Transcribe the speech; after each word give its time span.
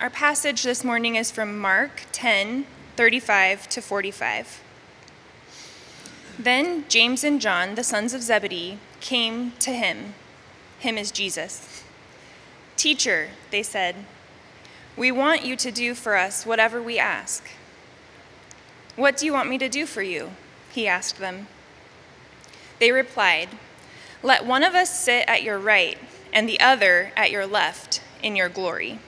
Our 0.00 0.10
passage 0.10 0.62
this 0.62 0.84
morning 0.84 1.16
is 1.16 1.30
from 1.30 1.58
Mark 1.58 2.02
10 2.12 2.66
35 2.96 3.68
to 3.68 3.82
45. 3.82 4.62
Then 6.38 6.84
James 6.88 7.24
and 7.24 7.40
John, 7.40 7.74
the 7.74 7.84
sons 7.84 8.14
of 8.14 8.22
Zebedee, 8.22 8.78
came 9.00 9.52
to 9.58 9.72
him. 9.72 10.14
Him 10.78 10.96
is 10.96 11.10
Jesus. 11.10 11.84
Teacher, 12.80 13.28
they 13.50 13.62
said, 13.62 13.94
we 14.96 15.12
want 15.12 15.44
you 15.44 15.54
to 15.54 15.70
do 15.70 15.94
for 15.94 16.16
us 16.16 16.46
whatever 16.46 16.82
we 16.82 16.98
ask. 16.98 17.44
What 18.96 19.18
do 19.18 19.26
you 19.26 19.34
want 19.34 19.50
me 19.50 19.58
to 19.58 19.68
do 19.68 19.84
for 19.84 20.00
you? 20.00 20.30
He 20.72 20.88
asked 20.88 21.18
them. 21.18 21.46
They 22.78 22.90
replied, 22.90 23.50
Let 24.22 24.46
one 24.46 24.64
of 24.64 24.74
us 24.74 24.98
sit 24.98 25.28
at 25.28 25.42
your 25.42 25.58
right 25.58 25.98
and 26.32 26.48
the 26.48 26.58
other 26.58 27.12
at 27.16 27.30
your 27.30 27.46
left 27.46 28.00
in 28.22 28.34
your 28.34 28.48
glory. 28.48 28.98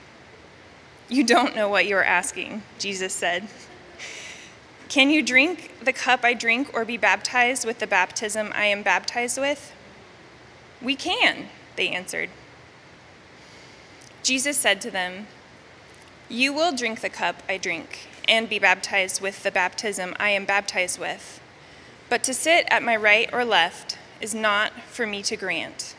You 1.08 1.24
don't 1.24 1.56
know 1.56 1.70
what 1.70 1.86
you 1.86 1.96
are 1.96 2.04
asking, 2.04 2.64
Jesus 2.78 3.14
said. 3.14 3.48
Can 4.90 5.08
you 5.08 5.22
drink 5.22 5.70
the 5.82 5.94
cup 5.94 6.24
I 6.24 6.34
drink 6.34 6.68
or 6.74 6.84
be 6.84 6.98
baptized 6.98 7.64
with 7.64 7.78
the 7.78 7.86
baptism 7.86 8.52
I 8.54 8.66
am 8.66 8.82
baptized 8.82 9.40
with? 9.40 9.72
We 10.82 10.94
can, 10.94 11.46
they 11.76 11.88
answered. 11.88 12.28
Jesus 14.22 14.56
said 14.56 14.80
to 14.82 14.90
them, 14.90 15.26
You 16.28 16.52
will 16.52 16.72
drink 16.72 17.00
the 17.00 17.08
cup 17.08 17.42
I 17.48 17.58
drink 17.58 18.08
and 18.28 18.48
be 18.48 18.58
baptized 18.58 19.20
with 19.20 19.42
the 19.42 19.50
baptism 19.50 20.14
I 20.18 20.30
am 20.30 20.44
baptized 20.44 20.98
with. 20.98 21.40
But 22.08 22.22
to 22.24 22.34
sit 22.34 22.66
at 22.70 22.82
my 22.82 22.94
right 22.94 23.28
or 23.32 23.44
left 23.44 23.98
is 24.20 24.34
not 24.34 24.72
for 24.82 25.06
me 25.06 25.22
to 25.24 25.36
grant. 25.36 25.94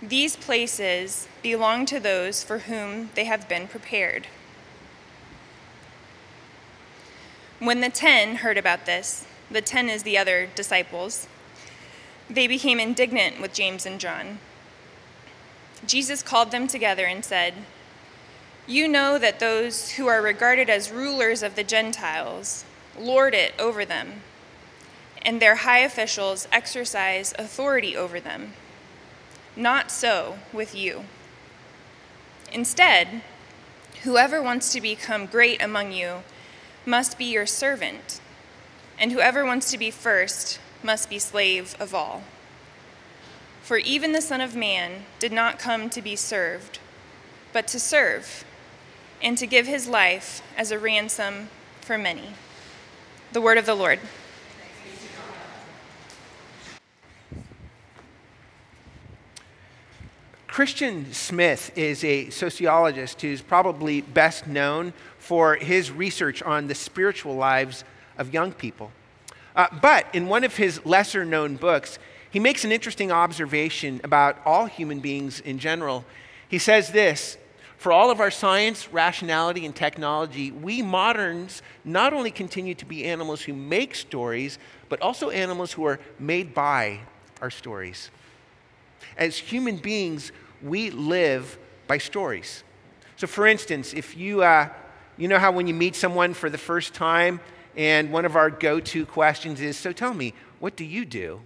These 0.00 0.36
places 0.36 1.28
belong 1.42 1.86
to 1.86 1.98
those 1.98 2.42
for 2.42 2.60
whom 2.60 3.10
they 3.14 3.24
have 3.24 3.48
been 3.48 3.66
prepared. 3.66 4.26
When 7.58 7.80
the 7.80 7.90
ten 7.90 8.36
heard 8.36 8.58
about 8.58 8.86
this, 8.86 9.24
the 9.50 9.62
ten 9.62 9.88
is 9.88 10.02
the 10.02 10.18
other 10.18 10.48
disciples, 10.54 11.28
they 12.28 12.46
became 12.46 12.80
indignant 12.80 13.40
with 13.40 13.52
James 13.52 13.86
and 13.86 14.00
John. 14.00 14.38
Jesus 15.86 16.22
called 16.22 16.50
them 16.50 16.66
together 16.66 17.06
and 17.06 17.24
said, 17.24 17.54
You 18.66 18.88
know 18.88 19.18
that 19.18 19.40
those 19.40 19.92
who 19.92 20.06
are 20.06 20.22
regarded 20.22 20.70
as 20.70 20.90
rulers 20.90 21.42
of 21.42 21.56
the 21.56 21.64
Gentiles 21.64 22.64
lord 22.98 23.34
it 23.34 23.54
over 23.58 23.84
them, 23.84 24.22
and 25.22 25.40
their 25.40 25.56
high 25.56 25.80
officials 25.80 26.46
exercise 26.52 27.34
authority 27.38 27.96
over 27.96 28.20
them. 28.20 28.52
Not 29.56 29.90
so 29.90 30.38
with 30.52 30.74
you. 30.74 31.04
Instead, 32.52 33.22
whoever 34.02 34.42
wants 34.42 34.72
to 34.72 34.80
become 34.80 35.26
great 35.26 35.62
among 35.62 35.92
you 35.92 36.22
must 36.84 37.18
be 37.18 37.24
your 37.24 37.46
servant, 37.46 38.20
and 38.98 39.12
whoever 39.12 39.44
wants 39.44 39.70
to 39.70 39.78
be 39.78 39.90
first 39.90 40.58
must 40.82 41.08
be 41.08 41.18
slave 41.18 41.76
of 41.78 41.94
all. 41.94 42.22
For 43.62 43.78
even 43.78 44.12
the 44.12 44.20
Son 44.20 44.40
of 44.40 44.56
Man 44.56 45.04
did 45.20 45.32
not 45.32 45.58
come 45.58 45.88
to 45.90 46.02
be 46.02 46.16
served, 46.16 46.80
but 47.52 47.68
to 47.68 47.78
serve, 47.78 48.44
and 49.22 49.38
to 49.38 49.46
give 49.46 49.66
his 49.66 49.86
life 49.86 50.42
as 50.56 50.72
a 50.72 50.78
ransom 50.78 51.48
for 51.80 51.96
many. 51.96 52.34
The 53.32 53.40
word 53.40 53.58
of 53.58 53.66
the 53.66 53.74
Lord. 53.74 54.00
Christian 60.48 61.12
Smith 61.14 61.70
is 61.76 62.04
a 62.04 62.28
sociologist 62.28 63.22
who's 63.22 63.40
probably 63.40 64.02
best 64.02 64.46
known 64.46 64.92
for 65.18 65.54
his 65.54 65.90
research 65.90 66.42
on 66.42 66.66
the 66.66 66.74
spiritual 66.74 67.36
lives 67.36 67.84
of 68.18 68.34
young 68.34 68.52
people. 68.52 68.90
Uh, 69.56 69.68
but 69.80 70.06
in 70.12 70.26
one 70.26 70.44
of 70.44 70.56
his 70.56 70.84
lesser 70.84 71.24
known 71.24 71.56
books, 71.56 71.98
he 72.32 72.40
makes 72.40 72.64
an 72.64 72.72
interesting 72.72 73.12
observation 73.12 74.00
about 74.02 74.38
all 74.46 74.64
human 74.64 75.00
beings 75.00 75.40
in 75.40 75.58
general. 75.58 76.02
He 76.48 76.58
says 76.58 76.90
this 76.90 77.36
For 77.76 77.92
all 77.92 78.10
of 78.10 78.20
our 78.20 78.30
science, 78.30 78.90
rationality, 78.90 79.66
and 79.66 79.76
technology, 79.76 80.50
we 80.50 80.80
moderns 80.80 81.60
not 81.84 82.14
only 82.14 82.30
continue 82.30 82.74
to 82.76 82.86
be 82.86 83.04
animals 83.04 83.42
who 83.42 83.52
make 83.52 83.94
stories, 83.94 84.58
but 84.88 85.00
also 85.02 85.28
animals 85.28 85.72
who 85.72 85.84
are 85.84 86.00
made 86.18 86.54
by 86.54 87.00
our 87.42 87.50
stories. 87.50 88.10
As 89.18 89.36
human 89.36 89.76
beings, 89.76 90.32
we 90.62 90.90
live 90.90 91.58
by 91.86 91.98
stories. 91.98 92.64
So, 93.16 93.26
for 93.26 93.46
instance, 93.46 93.92
if 93.92 94.16
you, 94.16 94.42
uh, 94.42 94.70
you 95.18 95.28
know 95.28 95.38
how 95.38 95.52
when 95.52 95.66
you 95.66 95.74
meet 95.74 95.94
someone 95.94 96.32
for 96.32 96.48
the 96.48 96.56
first 96.56 96.94
time, 96.94 97.40
and 97.76 98.10
one 98.10 98.24
of 98.24 98.36
our 98.36 98.48
go 98.48 98.80
to 98.80 99.04
questions 99.04 99.60
is 99.60 99.76
So 99.76 99.92
tell 99.92 100.14
me, 100.14 100.32
what 100.60 100.76
do 100.76 100.84
you 100.86 101.04
do? 101.04 101.42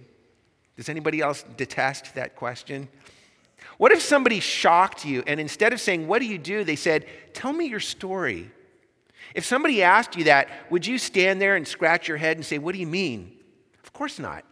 Does 0.77 0.89
anybody 0.89 1.21
else 1.21 1.43
detest 1.57 2.15
that 2.15 2.35
question? 2.35 2.87
What 3.77 3.91
if 3.91 4.01
somebody 4.01 4.39
shocked 4.39 5.03
you 5.03 5.23
and 5.27 5.39
instead 5.39 5.73
of 5.73 5.81
saying, 5.81 6.07
What 6.07 6.19
do 6.19 6.25
you 6.25 6.37
do? 6.37 6.63
they 6.63 6.75
said, 6.75 7.05
Tell 7.33 7.51
me 7.51 7.65
your 7.65 7.79
story? 7.79 8.51
If 9.35 9.43
somebody 9.43 9.83
asked 9.83 10.15
you 10.15 10.25
that, 10.25 10.49
would 10.69 10.85
you 10.85 10.97
stand 10.97 11.41
there 11.41 11.55
and 11.55 11.67
scratch 11.67 12.07
your 12.07 12.17
head 12.17 12.37
and 12.37 12.45
say, 12.45 12.59
What 12.59 12.73
do 12.73 12.79
you 12.79 12.87
mean? 12.87 13.37
Of 13.83 13.91
course 13.91 14.19
not. 14.19 14.45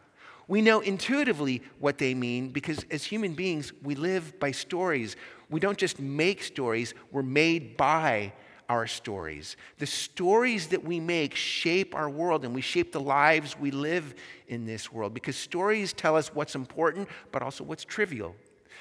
We 0.48 0.62
know 0.62 0.80
intuitively 0.80 1.62
what 1.80 1.98
they 1.98 2.14
mean 2.14 2.50
because 2.50 2.86
as 2.92 3.04
human 3.04 3.34
beings, 3.34 3.72
we 3.82 3.96
live 3.96 4.40
by 4.40 4.52
stories. 4.52 5.16
We 5.50 5.60
don't 5.60 5.78
just 5.78 6.00
make 6.00 6.44
stories, 6.44 6.94
we're 7.12 7.24
made 7.24 7.78
by 7.78 8.34
our 8.70 8.88
stories. 8.88 9.58
The 9.80 9.86
stories 9.86 10.68
that 10.68 10.84
we 10.84 11.00
make 11.00 11.36
shape 11.36 11.96
our 11.96 12.10
world 12.10 12.46
and 12.46 12.54
we 12.54 12.62
shape 12.62 12.92
the 12.92 13.00
lives 13.00 13.58
we 13.60 13.72
live 13.72 14.16
in 14.48 14.66
this 14.66 14.92
world 14.92 15.14
because 15.14 15.36
stories 15.36 15.94
tell 15.94 16.16
us 16.16 16.34
what's 16.34 16.56
important, 16.56 17.10
but 17.32 17.42
also 17.42 17.64
what's 17.64 17.84
trivial. 17.84 18.36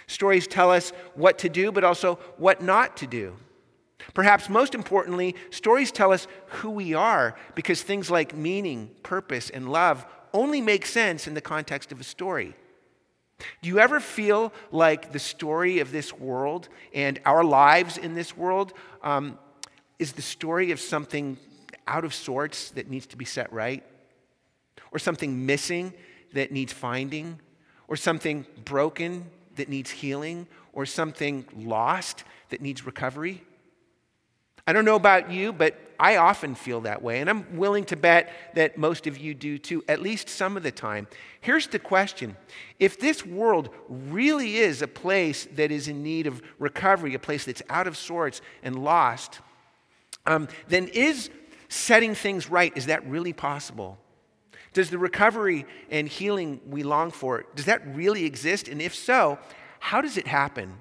Stories 0.07 0.47
tell 0.47 0.71
us 0.71 0.93
what 1.15 1.39
to 1.39 1.49
do, 1.49 1.73
but 1.73 1.85
also 1.85 2.17
what 2.37 2.63
not 2.63 2.97
to 2.99 3.07
do. 3.07 3.37
Perhaps 4.13 4.51
most 4.51 4.75
importantly, 4.75 5.35
stories 5.51 5.91
tell 5.91 6.13
us 6.13 6.27
who 6.47 6.71
we 6.71 6.95
are 6.95 7.35
because 7.55 7.83
things 7.83 8.11
like 8.11 8.37
meaning, 8.37 8.91
purpose, 9.03 9.51
and 9.51 9.71
love 9.71 10.05
only 10.33 10.61
make 10.61 10.85
sense 10.85 11.27
in 11.27 11.35
the 11.35 11.41
context 11.41 11.93
of 11.93 12.01
a 12.01 12.05
story. 12.05 12.55
Do 13.63 13.69
you 13.69 13.79
ever 13.79 14.01
feel 14.01 14.53
like 14.71 15.13
the 15.13 15.19
story 15.19 15.81
of 15.81 15.91
this 15.91 16.13
world 16.13 16.69
and 16.93 17.21
our 17.25 17.45
lives 17.45 17.97
in 17.99 18.15
this 18.15 18.37
world 18.37 18.73
um, 19.03 19.39
is 20.05 20.13
the 20.13 20.21
story 20.21 20.71
of 20.71 20.79
something 20.79 21.39
out 21.87 22.05
of 22.05 22.13
sorts 22.13 22.71
that 22.73 22.91
needs 22.91 23.07
to 23.07 23.17
be 23.17 23.25
set 23.25 23.51
right, 23.51 23.83
or 24.93 24.99
something 24.99 25.47
missing 25.47 25.95
that 26.35 26.53
needs 26.53 26.75
finding, 26.75 27.41
or 27.89 27.97
something 27.97 28.45
broken 28.67 29.25
that 29.57 29.71
needs 29.71 29.91
healing, 29.91 30.47
or 30.75 30.85
something 30.85 31.47
lost 31.57 32.25
that 32.51 32.61
needs 32.61 32.85
recovery. 32.85 33.43
I 34.67 34.75
don't 34.75 34.85
know 34.85 34.97
about 34.97 35.31
you, 35.31 35.55
but 35.55 35.81
I 35.99 36.17
often 36.17 36.55
feel 36.55 36.83
that 36.83 37.01
way, 37.01 37.21
and 37.23 37.31
I'm 37.31 37.57
willing 37.57 37.85
to 37.87 37.97
bet 37.97 38.31
that 38.57 38.77
most 38.77 39.07
of 39.07 39.17
you 39.17 39.33
do 39.33 39.57
too, 39.57 39.83
at 39.89 40.03
least 40.03 40.29
some 40.29 40.59
of 40.59 40.63
the 40.63 40.71
time. 40.71 41.07
Here's 41.41 41.67
the 41.67 41.79
question 41.79 42.37
If 42.79 43.01
this 43.01 43.25
world 43.25 43.71
really 43.89 44.57
is 44.57 44.83
a 44.83 44.89
place 44.89 45.47
that 45.55 45.71
is 45.73 45.89
in 45.89 46.03
need 46.03 46.27
of 46.27 46.43
recovery, 46.59 47.15
a 47.15 47.19
place 47.19 47.47
that's 47.47 47.63
out 47.71 47.87
of 47.87 47.97
sorts 47.97 48.43
and 48.63 48.85
lost, 48.85 49.41
um, 50.27 50.49
then 50.69 50.89
is 50.89 51.31
setting 51.69 52.15
things 52.15 52.49
right, 52.51 52.73
is 52.77 52.87
that 52.87 53.07
really 53.07 53.33
possible? 53.33 53.99
Does 54.73 54.91
the 54.91 54.99
recovery 54.99 55.67
and 55.91 56.09
healing 56.09 56.61
we 56.67 56.83
long 56.83 57.11
for, 57.11 57.45
does 57.55 57.67
that 57.67 57.83
really 57.95 58.25
exist? 58.25 58.69
And 58.69 58.83
if 58.83 58.95
so, 58.95 59.39
how 59.79 60.01
does 60.01 60.17
it 60.17 60.27
happen? 60.27 60.79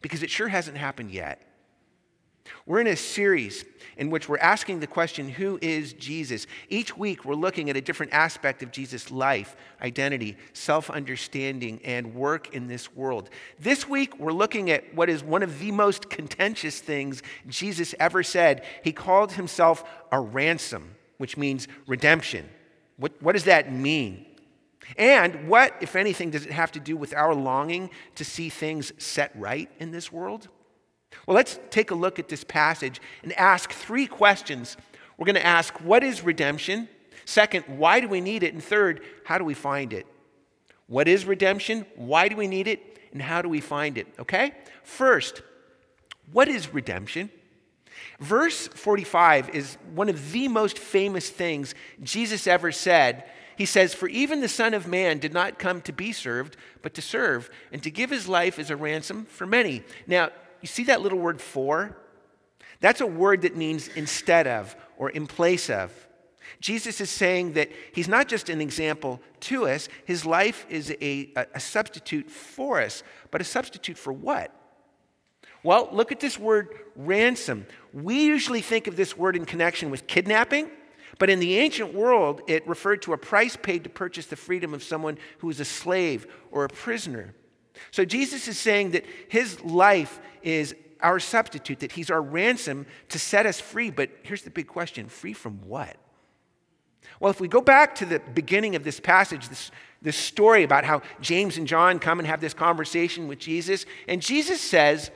Because 0.00 0.22
it 0.22 0.30
sure 0.30 0.48
hasn't 0.48 0.76
happened 0.76 1.10
yet. 1.10 1.43
We're 2.66 2.80
in 2.80 2.86
a 2.86 2.96
series 2.96 3.64
in 3.96 4.10
which 4.10 4.28
we're 4.28 4.38
asking 4.38 4.80
the 4.80 4.86
question, 4.86 5.28
Who 5.28 5.58
is 5.62 5.92
Jesus? 5.92 6.46
Each 6.68 6.96
week, 6.96 7.24
we're 7.24 7.34
looking 7.34 7.70
at 7.70 7.76
a 7.76 7.80
different 7.80 8.12
aspect 8.12 8.62
of 8.62 8.70
Jesus' 8.70 9.10
life, 9.10 9.56
identity, 9.82 10.36
self 10.52 10.90
understanding, 10.90 11.80
and 11.84 12.14
work 12.14 12.54
in 12.54 12.66
this 12.66 12.94
world. 12.94 13.30
This 13.58 13.88
week, 13.88 14.18
we're 14.18 14.32
looking 14.32 14.70
at 14.70 14.94
what 14.94 15.08
is 15.10 15.22
one 15.22 15.42
of 15.42 15.58
the 15.58 15.72
most 15.72 16.10
contentious 16.10 16.80
things 16.80 17.22
Jesus 17.48 17.94
ever 17.98 18.22
said. 18.22 18.64
He 18.82 18.92
called 18.92 19.32
himself 19.32 19.84
a 20.10 20.20
ransom, 20.20 20.96
which 21.18 21.36
means 21.36 21.68
redemption. 21.86 22.48
What, 22.96 23.12
what 23.22 23.32
does 23.32 23.44
that 23.44 23.72
mean? 23.72 24.26
And 24.98 25.48
what, 25.48 25.74
if 25.80 25.96
anything, 25.96 26.30
does 26.30 26.44
it 26.44 26.52
have 26.52 26.72
to 26.72 26.80
do 26.80 26.96
with 26.96 27.14
our 27.14 27.34
longing 27.34 27.90
to 28.16 28.24
see 28.24 28.50
things 28.50 28.92
set 28.98 29.32
right 29.34 29.70
in 29.78 29.90
this 29.90 30.12
world? 30.12 30.48
Well, 31.26 31.34
let's 31.34 31.58
take 31.70 31.90
a 31.90 31.94
look 31.94 32.18
at 32.18 32.28
this 32.28 32.44
passage 32.44 33.00
and 33.22 33.32
ask 33.34 33.72
three 33.72 34.06
questions. 34.06 34.76
We're 35.16 35.26
going 35.26 35.34
to 35.36 35.46
ask, 35.46 35.74
what 35.80 36.02
is 36.02 36.22
redemption? 36.22 36.88
Second, 37.24 37.64
why 37.66 38.00
do 38.00 38.08
we 38.08 38.20
need 38.20 38.42
it? 38.42 38.54
And 38.54 38.62
third, 38.62 39.02
how 39.24 39.38
do 39.38 39.44
we 39.44 39.54
find 39.54 39.92
it? 39.92 40.06
What 40.86 41.08
is 41.08 41.24
redemption? 41.24 41.86
Why 41.96 42.28
do 42.28 42.36
we 42.36 42.46
need 42.46 42.68
it? 42.68 42.98
And 43.12 43.22
how 43.22 43.42
do 43.42 43.48
we 43.48 43.60
find 43.60 43.96
it? 43.96 44.06
Okay? 44.18 44.52
First, 44.82 45.42
what 46.32 46.48
is 46.48 46.72
redemption? 46.74 47.30
Verse 48.20 48.68
45 48.68 49.50
is 49.50 49.76
one 49.94 50.08
of 50.08 50.32
the 50.32 50.48
most 50.48 50.78
famous 50.78 51.30
things 51.30 51.74
Jesus 52.02 52.46
ever 52.46 52.72
said. 52.72 53.24
He 53.56 53.66
says, 53.66 53.94
For 53.94 54.08
even 54.08 54.40
the 54.40 54.48
Son 54.48 54.74
of 54.74 54.86
Man 54.86 55.18
did 55.18 55.32
not 55.32 55.58
come 55.58 55.80
to 55.82 55.92
be 55.92 56.12
served, 56.12 56.56
but 56.82 56.94
to 56.94 57.02
serve, 57.02 57.50
and 57.72 57.82
to 57.82 57.90
give 57.90 58.10
his 58.10 58.28
life 58.28 58.58
as 58.58 58.70
a 58.70 58.76
ransom 58.76 59.26
for 59.26 59.46
many. 59.46 59.82
Now, 60.06 60.30
you 60.64 60.68
see 60.68 60.84
that 60.84 61.02
little 61.02 61.18
word 61.18 61.42
for? 61.42 61.94
That's 62.80 63.02
a 63.02 63.06
word 63.06 63.42
that 63.42 63.54
means 63.54 63.88
instead 63.88 64.46
of 64.46 64.74
or 64.96 65.10
in 65.10 65.26
place 65.26 65.68
of. 65.68 65.92
Jesus 66.58 67.02
is 67.02 67.10
saying 67.10 67.52
that 67.52 67.68
he's 67.92 68.08
not 68.08 68.28
just 68.28 68.48
an 68.48 68.62
example 68.62 69.20
to 69.40 69.66
us, 69.66 69.90
his 70.06 70.24
life 70.24 70.64
is 70.70 70.90
a, 71.02 71.30
a, 71.52 71.60
substitute 71.60 72.30
for 72.30 72.80
us. 72.80 73.02
But 73.30 73.42
a 73.42 73.44
substitute 73.44 73.98
for 73.98 74.10
what? 74.10 74.58
Well, 75.62 75.90
look 75.92 76.12
at 76.12 76.20
this 76.20 76.38
word 76.38 76.70
ransom. 76.96 77.66
We 77.92 78.24
usually 78.24 78.62
think 78.62 78.86
of 78.86 78.96
this 78.96 79.18
word 79.18 79.36
in 79.36 79.44
connection 79.44 79.90
with 79.90 80.06
kidnapping, 80.06 80.70
but 81.18 81.28
in 81.28 81.40
the 81.40 81.58
ancient 81.58 81.92
world, 81.92 82.40
it 82.48 82.66
referred 82.66 83.02
to 83.02 83.12
a 83.12 83.18
price 83.18 83.54
paid 83.54 83.84
to 83.84 83.90
purchase 83.90 84.24
the 84.24 84.36
freedom 84.36 84.72
of 84.72 84.82
someone 84.82 85.18
who 85.40 85.48
was 85.48 85.60
a 85.60 85.64
slave 85.66 86.26
or 86.50 86.64
a 86.64 86.70
prisoner. 86.70 87.34
So 87.90 88.04
Jesus 88.04 88.48
is 88.48 88.58
saying 88.58 88.92
that 88.92 89.04
his 89.28 89.60
life 89.62 90.20
is 90.42 90.74
our 91.00 91.20
substitute, 91.20 91.80
that 91.80 91.92
he's 91.92 92.10
our 92.10 92.22
ransom 92.22 92.86
to 93.10 93.18
set 93.18 93.46
us 93.46 93.60
free. 93.60 93.90
But 93.90 94.10
here's 94.22 94.42
the 94.42 94.50
big 94.50 94.66
question 94.66 95.08
free 95.08 95.32
from 95.32 95.60
what? 95.66 95.96
Well, 97.20 97.30
if 97.30 97.40
we 97.40 97.48
go 97.48 97.60
back 97.60 97.94
to 97.96 98.06
the 98.06 98.20
beginning 98.34 98.74
of 98.74 98.84
this 98.84 98.98
passage, 98.98 99.48
this, 99.48 99.70
this 100.02 100.16
story 100.16 100.62
about 100.62 100.84
how 100.84 101.02
James 101.20 101.58
and 101.58 101.66
John 101.66 101.98
come 101.98 102.18
and 102.18 102.26
have 102.26 102.40
this 102.40 102.54
conversation 102.54 103.28
with 103.28 103.38
Jesus, 103.38 103.86
and 104.08 104.20
Jesus 104.20 104.60
says, 104.60 105.10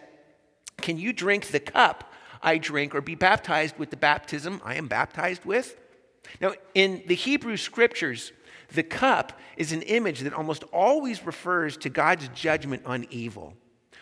Can 0.80 0.98
you 0.98 1.12
drink 1.12 1.48
the 1.48 1.60
cup 1.60 2.12
I 2.42 2.58
drink 2.58 2.94
or 2.94 3.00
be 3.00 3.14
baptized 3.14 3.78
with 3.78 3.90
the 3.90 3.96
baptism 3.96 4.60
I 4.64 4.76
am 4.76 4.86
baptized 4.86 5.44
with? 5.44 5.76
Now, 6.40 6.52
in 6.74 7.02
the 7.06 7.14
Hebrew 7.14 7.56
scriptures, 7.56 8.32
the 8.74 8.82
cup 8.82 9.38
is 9.56 9.72
an 9.72 9.82
image 9.82 10.20
that 10.20 10.32
almost 10.32 10.64
always 10.72 11.24
refers 11.24 11.76
to 11.78 11.88
God's 11.88 12.28
judgment 12.28 12.82
on 12.84 13.06
evil, 13.10 13.54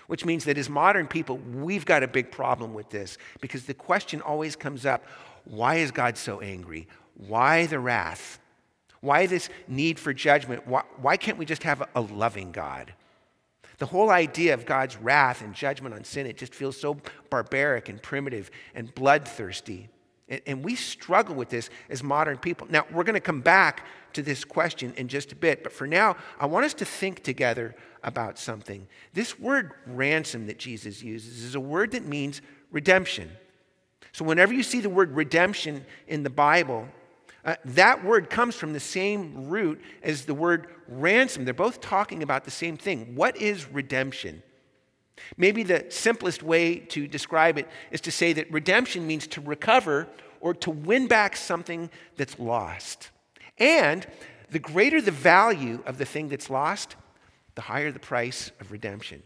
which 0.08 0.24
means 0.24 0.44
that 0.44 0.58
as 0.58 0.68
modern 0.68 1.06
people, 1.06 1.38
we've 1.38 1.84
got 1.84 2.02
a 2.02 2.08
big 2.08 2.30
problem 2.32 2.74
with 2.74 2.90
this 2.90 3.16
because 3.40 3.64
the 3.64 3.74
question 3.74 4.20
always 4.20 4.56
comes 4.56 4.84
up 4.84 5.04
why 5.44 5.76
is 5.76 5.92
God 5.92 6.18
so 6.18 6.40
angry? 6.40 6.88
Why 7.14 7.66
the 7.66 7.78
wrath? 7.78 8.40
Why 9.00 9.26
this 9.26 9.48
need 9.68 10.00
for 10.00 10.12
judgment? 10.12 10.66
Why, 10.66 10.82
why 11.00 11.16
can't 11.16 11.38
we 11.38 11.44
just 11.44 11.62
have 11.62 11.88
a 11.94 12.00
loving 12.00 12.50
God? 12.50 12.92
The 13.78 13.86
whole 13.86 14.10
idea 14.10 14.54
of 14.54 14.66
God's 14.66 14.96
wrath 14.96 15.42
and 15.42 15.54
judgment 15.54 15.94
on 15.94 16.02
sin, 16.02 16.26
it 16.26 16.36
just 16.36 16.54
feels 16.54 16.80
so 16.80 16.96
barbaric 17.30 17.88
and 17.88 18.02
primitive 18.02 18.50
and 18.74 18.92
bloodthirsty. 18.94 19.88
And 20.28 20.64
we 20.64 20.74
struggle 20.74 21.36
with 21.36 21.50
this 21.50 21.70
as 21.88 22.02
modern 22.02 22.38
people. 22.38 22.66
Now, 22.68 22.84
we're 22.90 23.04
going 23.04 23.14
to 23.14 23.20
come 23.20 23.40
back 23.40 23.86
to 24.14 24.22
this 24.22 24.44
question 24.44 24.92
in 24.96 25.06
just 25.06 25.30
a 25.30 25.36
bit, 25.36 25.62
but 25.62 25.72
for 25.72 25.86
now, 25.86 26.16
I 26.40 26.46
want 26.46 26.64
us 26.64 26.74
to 26.74 26.84
think 26.84 27.22
together 27.22 27.76
about 28.02 28.38
something. 28.38 28.88
This 29.12 29.38
word 29.38 29.72
ransom 29.86 30.46
that 30.48 30.58
Jesus 30.58 31.02
uses 31.02 31.44
is 31.44 31.54
a 31.54 31.60
word 31.60 31.92
that 31.92 32.06
means 32.06 32.42
redemption. 32.72 33.30
So, 34.10 34.24
whenever 34.24 34.52
you 34.52 34.62
see 34.64 34.80
the 34.80 34.90
word 34.90 35.14
redemption 35.14 35.84
in 36.08 36.22
the 36.22 36.30
Bible, 36.30 36.88
uh, 37.44 37.54
that 37.64 38.04
word 38.04 38.28
comes 38.28 38.56
from 38.56 38.72
the 38.72 38.80
same 38.80 39.48
root 39.48 39.80
as 40.02 40.24
the 40.24 40.34
word 40.34 40.66
ransom. 40.88 41.44
They're 41.44 41.54
both 41.54 41.80
talking 41.80 42.24
about 42.24 42.44
the 42.44 42.50
same 42.50 42.76
thing. 42.76 43.14
What 43.14 43.36
is 43.36 43.70
redemption? 43.70 44.42
Maybe 45.36 45.62
the 45.62 45.86
simplest 45.88 46.42
way 46.42 46.78
to 46.78 47.06
describe 47.06 47.58
it 47.58 47.68
is 47.90 48.00
to 48.02 48.10
say 48.10 48.32
that 48.34 48.50
redemption 48.50 49.06
means 49.06 49.26
to 49.28 49.40
recover 49.40 50.08
or 50.40 50.54
to 50.54 50.70
win 50.70 51.08
back 51.08 51.36
something 51.36 51.90
that's 52.16 52.38
lost. 52.38 53.10
And 53.58 54.06
the 54.50 54.58
greater 54.58 55.00
the 55.00 55.10
value 55.10 55.82
of 55.86 55.98
the 55.98 56.04
thing 56.04 56.28
that's 56.28 56.50
lost, 56.50 56.96
the 57.54 57.62
higher 57.62 57.90
the 57.90 57.98
price 57.98 58.50
of 58.60 58.70
redemption. 58.70 59.22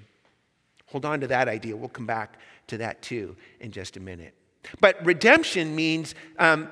Hold 0.86 1.04
on 1.04 1.20
to 1.20 1.26
that 1.28 1.48
idea. 1.48 1.76
We'll 1.76 1.88
come 1.88 2.06
back 2.06 2.38
to 2.68 2.78
that 2.78 3.02
too 3.02 3.36
in 3.60 3.70
just 3.70 3.96
a 3.96 4.00
minute. 4.00 4.34
But 4.80 5.04
redemption 5.04 5.74
means 5.74 6.14
um, 6.38 6.68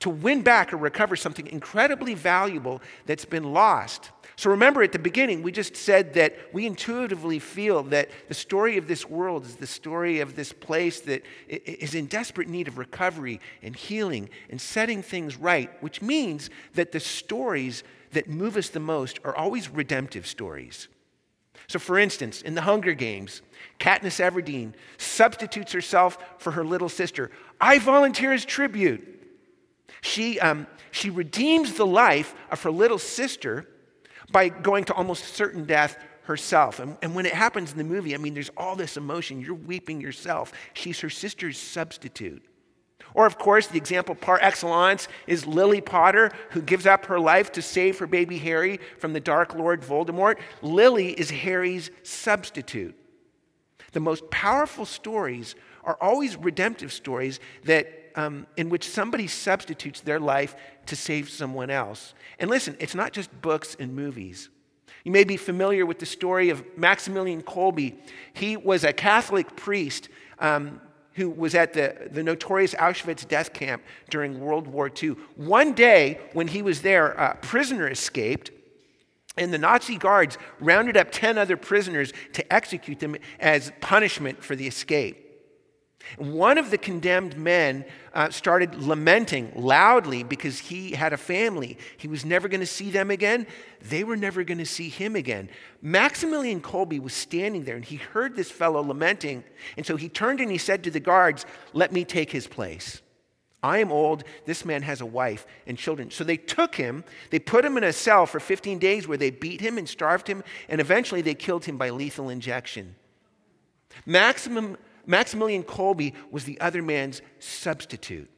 to 0.00 0.10
win 0.10 0.42
back 0.42 0.72
or 0.72 0.76
recover 0.76 1.16
something 1.16 1.46
incredibly 1.46 2.14
valuable 2.14 2.82
that's 3.06 3.24
been 3.24 3.52
lost. 3.52 4.10
So 4.42 4.50
remember 4.50 4.82
at 4.82 4.90
the 4.90 4.98
beginning, 4.98 5.44
we 5.44 5.52
just 5.52 5.76
said 5.76 6.14
that 6.14 6.34
we 6.52 6.66
intuitively 6.66 7.38
feel 7.38 7.84
that 7.84 8.10
the 8.26 8.34
story 8.34 8.76
of 8.76 8.88
this 8.88 9.08
world 9.08 9.44
is 9.44 9.54
the 9.54 9.68
story 9.68 10.18
of 10.18 10.34
this 10.34 10.52
place 10.52 10.98
that 11.02 11.22
is 11.46 11.94
in 11.94 12.06
desperate 12.06 12.48
need 12.48 12.66
of 12.66 12.76
recovery 12.76 13.38
and 13.62 13.76
healing 13.76 14.28
and 14.50 14.60
setting 14.60 15.00
things 15.00 15.36
right, 15.36 15.70
which 15.80 16.02
means 16.02 16.50
that 16.74 16.90
the 16.90 16.98
stories 16.98 17.84
that 18.14 18.28
move 18.28 18.56
us 18.56 18.68
the 18.68 18.80
most 18.80 19.20
are 19.22 19.36
always 19.36 19.68
redemptive 19.68 20.26
stories. 20.26 20.88
So, 21.68 21.78
for 21.78 21.96
instance, 21.96 22.42
in 22.42 22.56
the 22.56 22.62
Hunger 22.62 22.94
Games, 22.94 23.42
Katniss 23.78 24.18
Everdeen 24.18 24.72
substitutes 24.98 25.70
herself 25.70 26.18
for 26.38 26.50
her 26.50 26.64
little 26.64 26.88
sister. 26.88 27.30
I 27.60 27.78
volunteer 27.78 28.32
as 28.32 28.44
tribute. 28.44 29.08
She, 30.00 30.40
um, 30.40 30.66
she 30.90 31.10
redeems 31.10 31.74
the 31.74 31.86
life 31.86 32.34
of 32.50 32.60
her 32.64 32.72
little 32.72 32.98
sister 32.98 33.68
by 34.30 34.48
going 34.48 34.84
to 34.84 34.94
almost 34.94 35.34
certain 35.34 35.64
death 35.64 35.96
herself. 36.24 36.78
And, 36.78 36.96
and 37.02 37.14
when 37.14 37.26
it 37.26 37.34
happens 37.34 37.72
in 37.72 37.78
the 37.78 37.84
movie, 37.84 38.14
I 38.14 38.18
mean, 38.18 38.34
there's 38.34 38.50
all 38.56 38.76
this 38.76 38.96
emotion. 38.96 39.40
You're 39.40 39.54
weeping 39.54 40.00
yourself. 40.00 40.52
She's 40.74 41.00
her 41.00 41.10
sister's 41.10 41.58
substitute. 41.58 42.44
Or, 43.14 43.26
of 43.26 43.36
course, 43.36 43.66
the 43.66 43.76
example 43.76 44.14
par 44.14 44.38
excellence 44.40 45.08
is 45.26 45.46
Lily 45.46 45.80
Potter, 45.80 46.30
who 46.50 46.62
gives 46.62 46.86
up 46.86 47.06
her 47.06 47.20
life 47.20 47.52
to 47.52 47.62
save 47.62 47.98
her 47.98 48.06
baby 48.06 48.38
Harry 48.38 48.80
from 48.98 49.12
the 49.12 49.20
Dark 49.20 49.54
Lord 49.54 49.82
Voldemort. 49.82 50.38
Lily 50.62 51.12
is 51.12 51.30
Harry's 51.30 51.90
substitute. 52.02 52.96
The 53.92 54.00
most 54.00 54.30
powerful 54.30 54.86
stories 54.86 55.54
are 55.84 55.98
always 56.00 56.36
redemptive 56.36 56.92
stories 56.92 57.40
that, 57.64 58.01
um, 58.16 58.46
in 58.56 58.68
which 58.68 58.88
somebody 58.88 59.26
substitutes 59.26 60.00
their 60.00 60.20
life 60.20 60.54
to 60.86 60.96
save 60.96 61.30
someone 61.30 61.70
else. 61.70 62.14
And 62.38 62.50
listen, 62.50 62.76
it's 62.78 62.94
not 62.94 63.12
just 63.12 63.30
books 63.40 63.76
and 63.78 63.94
movies. 63.94 64.48
You 65.04 65.12
may 65.12 65.24
be 65.24 65.36
familiar 65.36 65.84
with 65.84 65.98
the 65.98 66.06
story 66.06 66.50
of 66.50 66.64
Maximilian 66.76 67.42
Kolbe. 67.42 67.94
He 68.34 68.56
was 68.56 68.84
a 68.84 68.92
Catholic 68.92 69.56
priest 69.56 70.08
um, 70.38 70.80
who 71.14 71.28
was 71.28 71.54
at 71.54 71.72
the, 71.72 72.08
the 72.10 72.22
notorious 72.22 72.74
Auschwitz 72.74 73.26
death 73.26 73.52
camp 73.52 73.82
during 74.10 74.40
World 74.40 74.66
War 74.66 74.90
II. 74.90 75.16
One 75.36 75.72
day, 75.72 76.20
when 76.32 76.48
he 76.48 76.62
was 76.62 76.82
there, 76.82 77.08
a 77.12 77.36
prisoner 77.36 77.88
escaped, 77.88 78.50
and 79.36 79.52
the 79.52 79.58
Nazi 79.58 79.96
guards 79.96 80.38
rounded 80.60 80.96
up 80.96 81.10
10 81.10 81.38
other 81.38 81.56
prisoners 81.56 82.12
to 82.34 82.52
execute 82.52 83.00
them 83.00 83.16
as 83.40 83.72
punishment 83.80 84.42
for 84.42 84.54
the 84.54 84.66
escape. 84.66 85.21
One 86.18 86.58
of 86.58 86.70
the 86.70 86.78
condemned 86.78 87.36
men 87.36 87.84
uh, 88.12 88.30
started 88.30 88.74
lamenting 88.74 89.52
loudly 89.54 90.22
because 90.22 90.58
he 90.58 90.92
had 90.92 91.12
a 91.12 91.16
family. 91.16 91.78
He 91.96 92.08
was 92.08 92.24
never 92.24 92.48
going 92.48 92.60
to 92.60 92.66
see 92.66 92.90
them 92.90 93.10
again. 93.10 93.46
They 93.80 94.04
were 94.04 94.16
never 94.16 94.44
going 94.44 94.58
to 94.58 94.66
see 94.66 94.88
him 94.88 95.16
again. 95.16 95.48
Maximilian 95.80 96.60
Kolbe 96.60 97.00
was 97.00 97.14
standing 97.14 97.64
there 97.64 97.76
and 97.76 97.84
he 97.84 97.96
heard 97.96 98.36
this 98.36 98.50
fellow 98.50 98.82
lamenting. 98.82 99.44
And 99.76 99.86
so 99.86 99.96
he 99.96 100.08
turned 100.08 100.40
and 100.40 100.50
he 100.50 100.58
said 100.58 100.84
to 100.84 100.90
the 100.90 101.00
guards, 101.00 101.46
Let 101.72 101.92
me 101.92 102.04
take 102.04 102.30
his 102.30 102.46
place. 102.46 103.00
I 103.62 103.78
am 103.78 103.92
old. 103.92 104.24
This 104.44 104.64
man 104.64 104.82
has 104.82 105.00
a 105.00 105.06
wife 105.06 105.46
and 105.66 105.78
children. 105.78 106.10
So 106.10 106.24
they 106.24 106.36
took 106.36 106.74
him, 106.74 107.04
they 107.30 107.38
put 107.38 107.64
him 107.64 107.76
in 107.76 107.84
a 107.84 107.92
cell 107.92 108.26
for 108.26 108.40
15 108.40 108.78
days 108.80 109.06
where 109.06 109.18
they 109.18 109.30
beat 109.30 109.60
him 109.60 109.78
and 109.78 109.88
starved 109.88 110.26
him, 110.26 110.42
and 110.68 110.80
eventually 110.80 111.22
they 111.22 111.34
killed 111.34 111.64
him 111.64 111.78
by 111.78 111.90
lethal 111.90 112.28
injection. 112.28 112.96
Maximum 114.04 114.76
Maximilian 115.06 115.64
Kolbe 115.64 116.14
was 116.30 116.44
the 116.44 116.60
other 116.60 116.82
man's 116.82 117.22
substitute. 117.38 118.30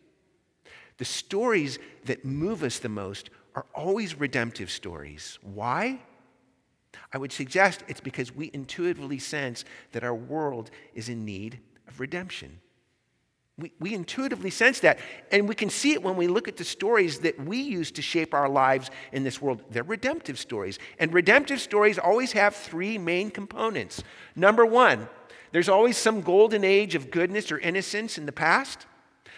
The 0.98 1.04
stories 1.04 1.78
that 2.04 2.24
move 2.24 2.62
us 2.62 2.78
the 2.78 2.88
most 2.88 3.30
are 3.54 3.66
always 3.74 4.18
redemptive 4.18 4.70
stories. 4.70 5.38
Why? 5.42 6.00
I 7.12 7.18
would 7.18 7.32
suggest 7.32 7.82
it's 7.88 8.00
because 8.00 8.34
we 8.34 8.50
intuitively 8.52 9.18
sense 9.18 9.64
that 9.92 10.04
our 10.04 10.14
world 10.14 10.70
is 10.94 11.08
in 11.08 11.24
need 11.24 11.60
of 11.88 12.00
redemption. 12.00 12.60
We, 13.56 13.72
we 13.78 13.94
intuitively 13.94 14.50
sense 14.50 14.80
that, 14.80 14.98
and 15.30 15.48
we 15.48 15.54
can 15.54 15.70
see 15.70 15.92
it 15.92 16.02
when 16.02 16.16
we 16.16 16.26
look 16.26 16.48
at 16.48 16.56
the 16.56 16.64
stories 16.64 17.20
that 17.20 17.38
we 17.38 17.58
use 17.58 17.92
to 17.92 18.02
shape 18.02 18.34
our 18.34 18.48
lives 18.48 18.90
in 19.12 19.22
this 19.22 19.40
world. 19.40 19.62
They're 19.70 19.84
redemptive 19.84 20.40
stories. 20.40 20.80
And 20.98 21.14
redemptive 21.14 21.60
stories 21.60 21.98
always 21.98 22.32
have 22.32 22.56
three 22.56 22.98
main 22.98 23.30
components. 23.30 24.02
Number 24.34 24.66
one, 24.66 25.08
there's 25.54 25.68
always 25.68 25.96
some 25.96 26.20
golden 26.20 26.64
age 26.64 26.96
of 26.96 27.12
goodness 27.12 27.52
or 27.52 27.60
innocence 27.60 28.18
in 28.18 28.26
the 28.26 28.32
past. 28.32 28.86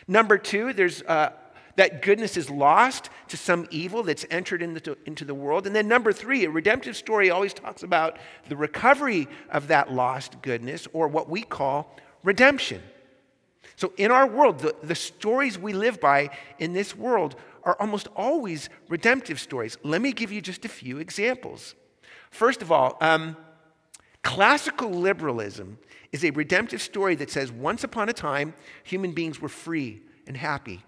Number 0.09 0.39
two, 0.39 0.73
there's 0.73 1.03
uh, 1.03 1.33
that 1.77 2.01
goodness 2.01 2.39
is 2.39 2.49
lost 2.49 3.11
to 3.29 3.37
some 3.37 3.69
evil 3.71 4.03
that's 4.03 4.25
entered 4.31 4.63
into, 4.63 5.25
the 5.27 5.35
world. 5.35 5.67
And 5.67 5.77
then, 5.77 5.89
number 5.89 6.15
three, 6.15 6.47
a 6.47 6.51
redemptive 6.51 6.97
story 6.97 7.29
always 7.29 7.53
talks 7.53 7.83
about 7.83 8.17
the 8.49 8.57
recovery 8.57 9.29
of 9.51 9.69
that 9.69 9.93
lost 9.93 10.41
goodness, 10.41 10.89
or 10.95 11.07
what 11.07 11.29
we 11.29 11.43
call 11.43 11.95
redemption. 12.25 12.81
So, 13.77 13.93
in 13.99 14.11
our 14.11 14.27
world, 14.27 14.61
the, 14.61 14.75
the 14.83 14.95
stories 14.95 15.59
we 15.59 15.75
live 15.75 16.01
by 16.01 16.31
in 16.59 16.73
this 16.73 16.97
world 16.97 17.37
are 17.63 17.77
almost 17.79 18.09
always 18.17 18.71
redemptive 18.89 19.39
stories. 19.39 19.77
Let 19.83 20.01
me 20.01 20.15
give 20.15 20.33
you 20.33 20.41
just 20.41 20.65
a 20.65 20.71
few 20.71 20.97
examples. 20.97 21.75
First 22.31 22.63
of 22.63 22.73
all, 22.73 22.97
um, 23.03 23.37
classical 24.23 24.89
liberalism 24.89 25.77
is 26.17 26.25
a 26.25 26.31
redemptive 26.31 26.81
story 26.81 27.15
that 27.17 27.31
says 27.31 27.53
once 27.53 27.85
upon 27.85 28.09
a 28.09 28.13
time, 28.13 28.55
human 28.83 29.13
beings 29.13 29.41
were 29.41 29.49
free 29.49 30.01
and 30.27 30.37
happy. 30.37 30.83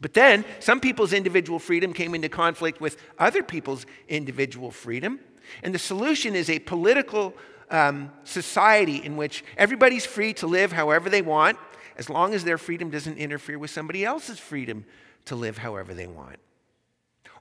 But 0.00 0.14
then, 0.14 0.44
some 0.60 0.78
people's 0.78 1.12
individual 1.12 1.58
freedom 1.58 1.92
came 1.92 2.14
into 2.14 2.28
conflict 2.28 2.80
with 2.80 3.02
other 3.18 3.42
people's 3.42 3.84
individual 4.08 4.70
freedom. 4.70 5.18
And 5.64 5.74
the 5.74 5.78
solution 5.78 6.36
is 6.36 6.48
a 6.48 6.60
political 6.60 7.34
um, 7.70 8.12
society 8.22 8.96
in 8.96 9.16
which 9.16 9.44
everybody's 9.56 10.06
free 10.06 10.32
to 10.34 10.46
live 10.46 10.70
however 10.70 11.10
they 11.10 11.22
want, 11.22 11.58
as 11.96 12.08
long 12.08 12.32
as 12.32 12.44
their 12.44 12.58
freedom 12.58 12.90
doesn't 12.90 13.18
interfere 13.18 13.58
with 13.58 13.70
somebody 13.70 14.04
else's 14.04 14.38
freedom 14.38 14.84
to 15.24 15.34
live 15.34 15.58
however 15.58 15.94
they 15.94 16.06
want. 16.06 16.36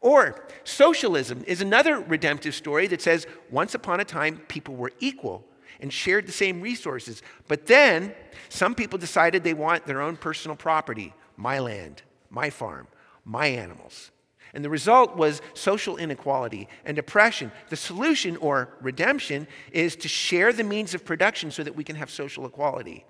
Or 0.02 0.48
socialism 0.64 1.44
is 1.46 1.62
another 1.62 2.00
redemptive 2.00 2.56
story 2.56 2.88
that 2.88 3.02
says 3.02 3.28
once 3.52 3.76
upon 3.76 4.00
a 4.00 4.06
time 4.06 4.42
people 4.48 4.76
were 4.76 4.92
equal 5.00 5.46
and 5.80 5.92
shared 5.92 6.28
the 6.28 6.32
same 6.32 6.62
resources. 6.62 7.22
But 7.48 7.68
then 7.68 8.14
some 8.50 8.76
people 8.76 8.98
decided 8.98 9.44
they 9.44 9.54
want 9.54 9.86
their 9.86 10.02
own 10.02 10.18
personal 10.18 10.56
property 10.56 11.14
my 11.36 11.60
land, 11.60 12.02
my 12.30 12.50
farm, 12.50 12.88
my 13.24 13.48
animals. 13.48 14.12
And 14.54 14.66
the 14.66 14.70
result 14.70 15.16
was 15.16 15.42
social 15.54 15.98
inequality 15.98 16.68
and 16.84 16.98
oppression. 16.98 17.52
The 17.70 17.76
solution, 17.76 18.38
or 18.38 18.70
redemption, 18.82 19.48
is 19.72 19.96
to 19.98 20.08
share 20.08 20.52
the 20.52 20.64
means 20.64 20.96
of 20.96 21.06
production 21.06 21.52
so 21.52 21.64
that 21.64 21.76
we 21.76 21.84
can 21.84 21.96
have 21.96 22.10
social 22.10 22.46
equality. 22.46 23.06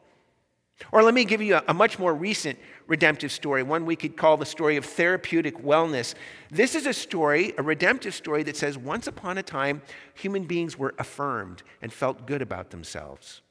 Or 0.92 1.04
let 1.04 1.14
me 1.14 1.26
give 1.26 1.42
you 1.42 1.56
a, 1.56 1.64
a, 1.70 1.74
much 1.74 1.98
more 1.98 2.14
recent 2.14 2.60
redemptive 2.86 3.32
story, 3.32 3.64
one 3.64 3.86
we 3.86 3.96
could 3.96 4.16
call 4.16 4.38
the 4.38 4.46
story 4.46 4.78
of 4.78 4.86
therapeutic 4.86 5.64
wellness. 5.64 6.14
This 6.52 6.76
is 6.76 6.86
a 6.86 6.94
story, 6.94 7.54
a 7.58 7.64
redemptive 7.64 8.14
story 8.14 8.44
that 8.44 8.56
says 8.56 8.78
once 8.78 9.08
upon 9.08 9.38
a 9.38 9.44
time, 9.44 9.82
human 10.14 10.44
beings 10.44 10.78
were 10.78 10.94
affirmed 11.00 11.64
and 11.82 11.92
felt 11.92 12.28
good 12.28 12.42
about 12.42 12.70
themselves. 12.70 13.42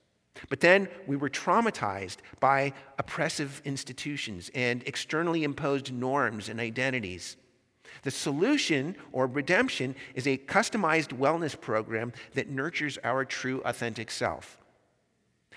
But 0.48 0.60
then 0.60 0.88
we 1.06 1.16
were 1.16 1.30
traumatized 1.30 2.18
by 2.40 2.72
oppressive 2.98 3.60
institutions 3.64 4.50
and 4.54 4.82
externally 4.86 5.44
imposed 5.44 5.92
norms 5.92 6.48
and 6.48 6.60
identities. 6.60 7.36
The 8.02 8.10
solution 8.10 8.96
or 9.12 9.26
redemption 9.26 9.94
is 10.14 10.26
a 10.26 10.38
customized 10.38 11.18
wellness 11.18 11.58
program 11.58 12.12
that 12.34 12.48
nurtures 12.48 12.98
our 13.02 13.24
true, 13.24 13.62
authentic 13.64 14.10
self. 14.10 14.58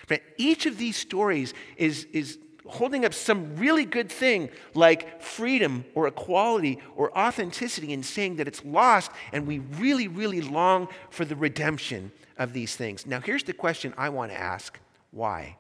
But 0.07 0.21
each 0.37 0.65
of 0.65 0.77
these 0.77 0.95
stories 0.95 1.53
is, 1.77 2.07
is 2.13 2.37
holding 2.69 3.03
up 3.03 3.13
some 3.13 3.55
really 3.55 3.85
good 3.85 4.11
thing 4.11 4.49
like 4.73 5.21
freedom 5.21 5.85
or 5.95 6.07
equality 6.07 6.79
or 6.95 7.15
authenticity 7.17 7.93
and 7.93 8.05
saying 8.05 8.37
that 8.37 8.47
it's 8.47 8.63
lost 8.63 9.11
and 9.33 9.47
we 9.47 9.59
really, 9.59 10.07
really 10.07 10.41
long 10.41 10.87
for 11.09 11.25
the 11.25 11.35
redemption 11.35 12.11
of 12.37 12.53
these 12.53 12.75
things. 12.75 13.05
Now, 13.05 13.19
here's 13.19 13.43
the 13.43 13.53
question 13.53 13.93
I 13.97 14.09
want 14.09 14.31
to 14.31 14.39
ask 14.39 14.79
why? 15.11 15.57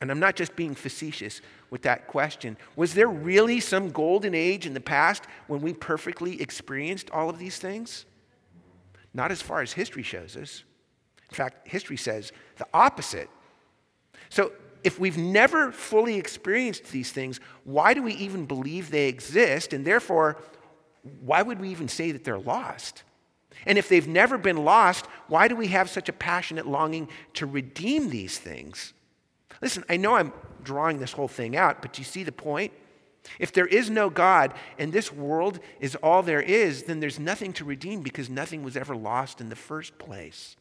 And 0.00 0.10
I'm 0.10 0.20
not 0.20 0.36
just 0.36 0.54
being 0.56 0.74
facetious 0.74 1.40
with 1.70 1.82
that 1.82 2.06
question. 2.06 2.56
Was 2.76 2.94
there 2.94 3.08
really 3.08 3.60
some 3.60 3.90
golden 3.90 4.34
age 4.34 4.66
in 4.66 4.74
the 4.74 4.80
past 4.80 5.24
when 5.46 5.60
we 5.60 5.72
perfectly 5.72 6.40
experienced 6.40 7.10
all 7.10 7.30
of 7.30 7.38
these 7.38 7.58
things? 7.58 8.04
Not 9.14 9.32
as 9.32 9.40
far 9.40 9.62
as 9.62 9.72
history 9.72 10.02
shows 10.02 10.36
us. 10.36 10.64
In 11.30 11.34
fact, 11.34 11.68
history 11.68 11.96
says 11.96 12.32
the 12.56 12.66
opposite. 12.72 13.28
So, 14.28 14.52
if 14.84 15.00
we've 15.00 15.18
never 15.18 15.72
fully 15.72 16.16
experienced 16.16 16.92
these 16.92 17.10
things, 17.10 17.40
why 17.64 17.92
do 17.92 18.02
we 18.04 18.12
even 18.14 18.46
believe 18.46 18.90
they 18.90 19.08
exist? 19.08 19.72
And 19.72 19.84
therefore, 19.84 20.36
why 21.20 21.42
would 21.42 21.60
we 21.60 21.70
even 21.70 21.88
say 21.88 22.12
that 22.12 22.22
they're 22.22 22.38
lost? 22.38 23.02
And 23.64 23.78
if 23.78 23.88
they've 23.88 24.06
never 24.06 24.38
been 24.38 24.64
lost, 24.64 25.06
why 25.26 25.48
do 25.48 25.56
we 25.56 25.68
have 25.68 25.90
such 25.90 26.08
a 26.08 26.12
passionate 26.12 26.66
longing 26.66 27.08
to 27.34 27.46
redeem 27.46 28.10
these 28.10 28.38
things? 28.38 28.92
Listen, 29.60 29.84
I 29.88 29.96
know 29.96 30.14
I'm 30.14 30.32
drawing 30.62 30.98
this 30.98 31.12
whole 31.12 31.28
thing 31.28 31.56
out, 31.56 31.82
but 31.82 31.94
do 31.94 32.00
you 32.00 32.04
see 32.04 32.22
the 32.22 32.32
point? 32.32 32.72
If 33.38 33.52
there 33.52 33.66
is 33.66 33.90
no 33.90 34.08
God 34.08 34.54
and 34.78 34.92
this 34.92 35.12
world 35.12 35.58
is 35.80 35.96
all 35.96 36.22
there 36.22 36.40
is, 36.40 36.84
then 36.84 37.00
there's 37.00 37.18
nothing 37.18 37.52
to 37.54 37.64
redeem 37.64 38.02
because 38.02 38.30
nothing 38.30 38.62
was 38.62 38.76
ever 38.76 38.94
lost 38.94 39.40
in 39.40 39.48
the 39.48 39.56
first 39.56 39.98
place. 39.98 40.56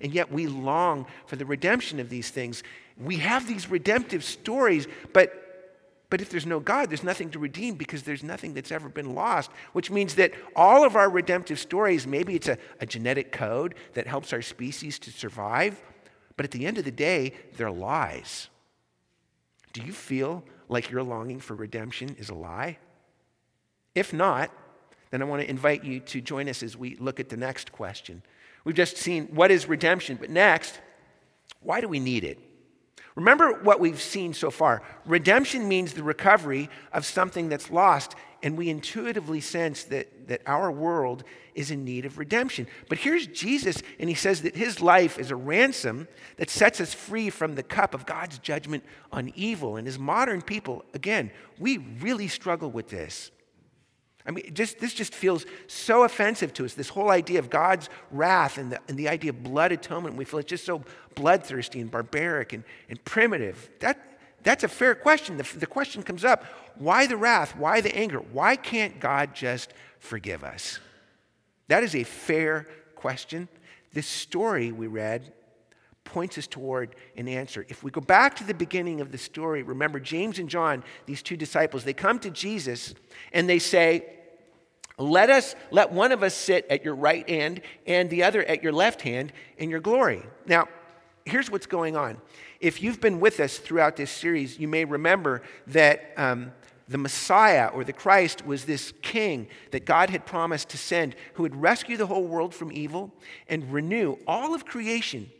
And 0.00 0.12
yet 0.12 0.32
we 0.32 0.46
long 0.46 1.06
for 1.26 1.36
the 1.36 1.46
redemption 1.46 2.00
of 2.00 2.08
these 2.08 2.30
things. 2.30 2.62
We 2.96 3.16
have 3.16 3.46
these 3.46 3.70
redemptive 3.70 4.24
stories, 4.24 4.86
but 5.12 5.40
but 6.10 6.20
if 6.20 6.30
there's 6.30 6.46
no 6.46 6.60
God, 6.60 6.90
there's 6.90 7.02
nothing 7.02 7.30
to 7.30 7.40
redeem 7.40 7.74
because 7.74 8.04
there's 8.04 8.22
nothing 8.22 8.54
that's 8.54 8.70
ever 8.70 8.88
been 8.88 9.16
lost, 9.16 9.50
which 9.72 9.90
means 9.90 10.14
that 10.14 10.32
all 10.54 10.84
of 10.84 10.94
our 10.94 11.10
redemptive 11.10 11.58
stories, 11.58 12.06
maybe 12.06 12.36
it's 12.36 12.46
a, 12.46 12.56
a, 12.78 12.86
genetic 12.86 13.32
code 13.32 13.74
that 13.94 14.06
helps 14.06 14.32
our 14.32 14.40
species 14.40 15.00
to 15.00 15.10
survive, 15.10 15.82
but 16.36 16.44
at 16.44 16.52
the 16.52 16.66
end 16.66 16.78
of 16.78 16.84
the 16.84 16.92
day, 16.92 17.32
they're 17.56 17.68
lies. 17.68 18.48
Do 19.72 19.82
you 19.82 19.92
feel 19.92 20.44
like 20.68 20.88
your 20.88 21.02
longing 21.02 21.40
for 21.40 21.54
redemption 21.54 22.14
is 22.16 22.28
a 22.28 22.34
lie? 22.34 22.78
If 23.96 24.12
not, 24.12 24.52
then 25.10 25.20
I 25.20 25.24
want 25.24 25.42
to 25.42 25.50
invite 25.50 25.82
you 25.82 25.98
to 25.98 26.20
join 26.20 26.48
us 26.48 26.62
as 26.62 26.76
we 26.76 26.96
look 26.96 27.18
at 27.18 27.28
the 27.28 27.36
next 27.36 27.72
question 27.72 28.22
We've 28.64 28.74
just 28.74 28.96
seen 28.96 29.26
what 29.26 29.50
is 29.50 29.68
redemption, 29.68 30.16
but 30.20 30.30
next, 30.30 30.78
why 31.60 31.80
do 31.80 31.88
we 31.88 32.00
need 32.00 32.24
it? 32.24 32.38
Remember 33.14 33.60
what 33.62 33.78
we've 33.78 34.02
seen 34.02 34.34
so 34.34 34.50
far. 34.50 34.82
Redemption 35.06 35.68
means 35.68 35.92
the 35.92 36.02
recovery 36.02 36.68
of 36.92 37.04
something 37.04 37.48
that's 37.48 37.70
lost, 37.70 38.16
and 38.42 38.58
we 38.58 38.68
intuitively 38.68 39.40
sense 39.40 39.84
that, 39.84 40.26
that 40.26 40.42
our 40.46 40.72
world 40.72 41.22
is 41.54 41.70
in 41.70 41.84
need 41.84 42.06
of 42.06 42.18
redemption. 42.18 42.66
But 42.88 42.98
here's 42.98 43.28
Jesus, 43.28 43.82
and 44.00 44.08
he 44.08 44.16
says 44.16 44.42
that 44.42 44.56
his 44.56 44.80
life 44.80 45.18
is 45.18 45.30
a 45.30 45.36
ransom 45.36 46.08
that 46.38 46.50
sets 46.50 46.80
us 46.80 46.92
free 46.92 47.30
from 47.30 47.54
the 47.54 47.62
cup 47.62 47.94
of 47.94 48.04
God's 48.04 48.38
judgment 48.38 48.82
on 49.12 49.32
evil. 49.36 49.76
And 49.76 49.86
as 49.86 49.98
modern 49.98 50.42
people, 50.42 50.84
again, 50.92 51.30
we 51.58 51.78
really 51.78 52.26
struggle 52.26 52.70
with 52.70 52.88
this. 52.88 53.30
I 54.26 54.30
mean, 54.30 54.54
just, 54.54 54.78
this 54.78 54.94
just 54.94 55.14
feels 55.14 55.44
so 55.66 56.04
offensive 56.04 56.54
to 56.54 56.64
us. 56.64 56.74
This 56.74 56.88
whole 56.88 57.10
idea 57.10 57.38
of 57.38 57.50
God's 57.50 57.90
wrath 58.10 58.56
and 58.56 58.72
the, 58.72 58.80
and 58.88 58.98
the 58.98 59.08
idea 59.08 59.30
of 59.30 59.42
blood 59.42 59.70
atonement, 59.70 60.16
we 60.16 60.24
feel 60.24 60.40
it's 60.40 60.48
just 60.48 60.64
so 60.64 60.82
bloodthirsty 61.14 61.80
and 61.80 61.90
barbaric 61.90 62.52
and, 62.54 62.64
and 62.88 63.02
primitive. 63.04 63.68
That, 63.80 63.98
that's 64.42 64.64
a 64.64 64.68
fair 64.68 64.94
question. 64.94 65.36
The, 65.36 65.58
the 65.58 65.66
question 65.66 66.02
comes 66.02 66.24
up 66.24 66.44
why 66.76 67.06
the 67.06 67.16
wrath? 67.16 67.56
Why 67.56 67.80
the 67.80 67.94
anger? 67.94 68.18
Why 68.18 68.56
can't 68.56 68.98
God 68.98 69.34
just 69.34 69.72
forgive 69.98 70.42
us? 70.42 70.80
That 71.68 71.84
is 71.84 71.94
a 71.94 72.02
fair 72.02 72.66
question. 72.96 73.48
This 73.92 74.06
story 74.06 74.72
we 74.72 74.86
read 74.86 75.32
points 76.04 76.38
us 76.38 76.46
toward 76.46 76.94
an 77.16 77.28
answer. 77.28 77.66
If 77.68 77.82
we 77.82 77.90
go 77.90 78.00
back 78.00 78.36
to 78.36 78.44
the 78.44 78.54
beginning 78.54 79.00
of 79.00 79.10
the 79.10 79.18
story, 79.18 79.62
remember 79.62 79.98
James 79.98 80.38
and 80.38 80.48
John, 80.48 80.84
these 81.06 81.22
two 81.22 81.36
disciples, 81.36 81.84
they 81.84 81.92
come 81.92 82.18
to 82.20 82.30
Jesus 82.30 82.94
and 83.32 83.48
they 83.48 83.58
say, 83.58 84.06
let 84.96 85.28
us 85.28 85.56
let 85.70 85.90
one 85.90 86.12
of 86.12 86.22
us 86.22 86.34
sit 86.34 86.66
at 86.70 86.84
your 86.84 86.94
right 86.94 87.28
hand 87.28 87.62
and 87.86 88.08
the 88.10 88.22
other 88.22 88.44
at 88.44 88.62
your 88.62 88.72
left 88.72 89.02
hand 89.02 89.32
in 89.58 89.68
your 89.70 89.80
glory. 89.80 90.22
Now, 90.46 90.68
here's 91.24 91.50
what's 91.50 91.66
going 91.66 91.96
on. 91.96 92.18
If 92.60 92.80
you've 92.80 93.00
been 93.00 93.18
with 93.18 93.40
us 93.40 93.58
throughout 93.58 93.96
this 93.96 94.10
series, 94.10 94.58
you 94.58 94.68
may 94.68 94.84
remember 94.84 95.42
that 95.66 96.12
um, 96.16 96.52
the 96.88 96.98
Messiah 96.98 97.68
or 97.68 97.82
the 97.82 97.92
Christ 97.92 98.46
was 98.46 98.66
this 98.66 98.92
king 99.02 99.48
that 99.72 99.84
God 99.84 100.10
had 100.10 100.26
promised 100.26 100.68
to 100.70 100.78
send 100.78 101.16
who 101.34 101.42
would 101.42 101.56
rescue 101.56 101.96
the 101.96 102.06
whole 102.06 102.26
world 102.26 102.54
from 102.54 102.70
evil 102.70 103.12
and 103.48 103.72
renew 103.72 104.16
all 104.26 104.54
of 104.54 104.64
creation 104.64 105.30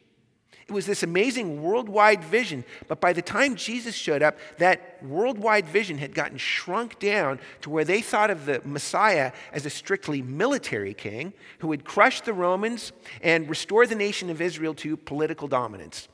It 0.66 0.72
was 0.72 0.86
this 0.86 1.02
amazing 1.02 1.62
worldwide 1.62 2.24
vision, 2.24 2.64
but 2.88 2.98
by 2.98 3.12
the 3.12 3.20
time 3.20 3.54
Jesus 3.54 3.94
showed 3.94 4.22
up, 4.22 4.38
that 4.56 5.02
worldwide 5.04 5.66
vision 5.66 5.98
had 5.98 6.14
gotten 6.14 6.38
shrunk 6.38 6.98
down 6.98 7.38
to 7.60 7.70
where 7.70 7.84
they 7.84 8.00
thought 8.00 8.30
of 8.30 8.46
the 8.46 8.62
Messiah 8.64 9.32
as 9.52 9.66
a 9.66 9.70
strictly 9.70 10.22
military 10.22 10.94
king 10.94 11.34
who 11.58 11.68
would 11.68 11.84
crush 11.84 12.22
the 12.22 12.32
Romans 12.32 12.92
and 13.22 13.48
restore 13.50 13.86
the 13.86 13.94
nation 13.94 14.30
of 14.30 14.40
Israel 14.40 14.72
to 14.76 14.96
political 14.96 15.48
dominance. 15.48 16.08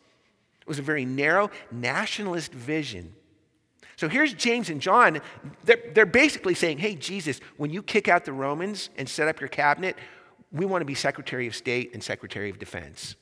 It 0.60 0.66
was 0.66 0.80
a 0.80 0.82
very 0.82 1.04
narrow 1.04 1.50
nationalist 1.70 2.52
vision. 2.52 3.14
So 3.94 4.08
here's 4.08 4.34
James 4.34 4.68
and 4.68 4.80
John. 4.80 5.20
They're, 5.62 5.82
they're 5.94 6.06
basically 6.06 6.54
saying, 6.54 6.78
hey, 6.78 6.96
Jesus, 6.96 7.38
when 7.56 7.70
you 7.70 7.82
kick 7.82 8.08
out 8.08 8.24
the 8.24 8.32
Romans 8.32 8.90
and 8.96 9.08
set 9.08 9.28
up 9.28 9.40
your 9.40 9.48
cabinet, 9.48 9.96
we 10.50 10.64
want 10.64 10.80
to 10.80 10.86
be 10.86 10.94
Secretary 10.94 11.46
of 11.46 11.54
State 11.54 11.92
and 11.94 12.02
Secretary 12.02 12.50
of 12.50 12.58
Defense. 12.58 13.14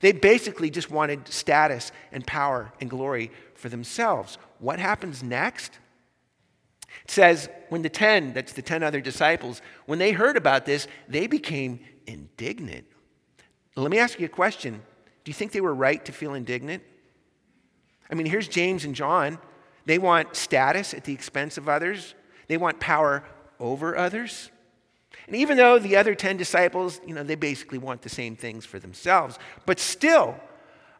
They 0.00 0.12
basically 0.12 0.70
just 0.70 0.90
wanted 0.90 1.28
status 1.28 1.92
and 2.12 2.26
power 2.26 2.72
and 2.80 2.88
glory 2.88 3.30
for 3.54 3.68
themselves. 3.68 4.38
What 4.58 4.78
happens 4.78 5.22
next? 5.22 5.78
It 7.04 7.10
says, 7.10 7.48
when 7.68 7.82
the 7.82 7.88
10, 7.88 8.32
that's 8.32 8.52
the 8.52 8.62
10 8.62 8.82
other 8.82 9.00
disciples, 9.00 9.62
when 9.86 9.98
they 9.98 10.12
heard 10.12 10.36
about 10.36 10.66
this, 10.66 10.86
they 11.08 11.26
became 11.26 11.80
indignant. 12.06 12.86
Let 13.76 13.90
me 13.90 13.98
ask 13.98 14.20
you 14.20 14.26
a 14.26 14.28
question. 14.28 14.82
Do 15.24 15.30
you 15.30 15.34
think 15.34 15.52
they 15.52 15.60
were 15.60 15.74
right 15.74 16.04
to 16.04 16.12
feel 16.12 16.34
indignant? 16.34 16.82
I 18.10 18.14
mean, 18.14 18.26
here's 18.26 18.48
James 18.48 18.84
and 18.84 18.94
John. 18.94 19.38
They 19.86 19.98
want 19.98 20.36
status 20.36 20.94
at 20.94 21.04
the 21.04 21.12
expense 21.12 21.58
of 21.58 21.68
others, 21.68 22.14
they 22.48 22.56
want 22.56 22.80
power 22.80 23.24
over 23.58 23.96
others. 23.96 24.50
And 25.26 25.36
even 25.36 25.56
though 25.56 25.78
the 25.78 25.96
other 25.96 26.14
10 26.14 26.36
disciples, 26.36 27.00
you 27.06 27.14
know, 27.14 27.22
they 27.22 27.34
basically 27.34 27.78
want 27.78 28.02
the 28.02 28.08
same 28.08 28.36
things 28.36 28.64
for 28.66 28.78
themselves, 28.78 29.38
but 29.66 29.78
still, 29.78 30.36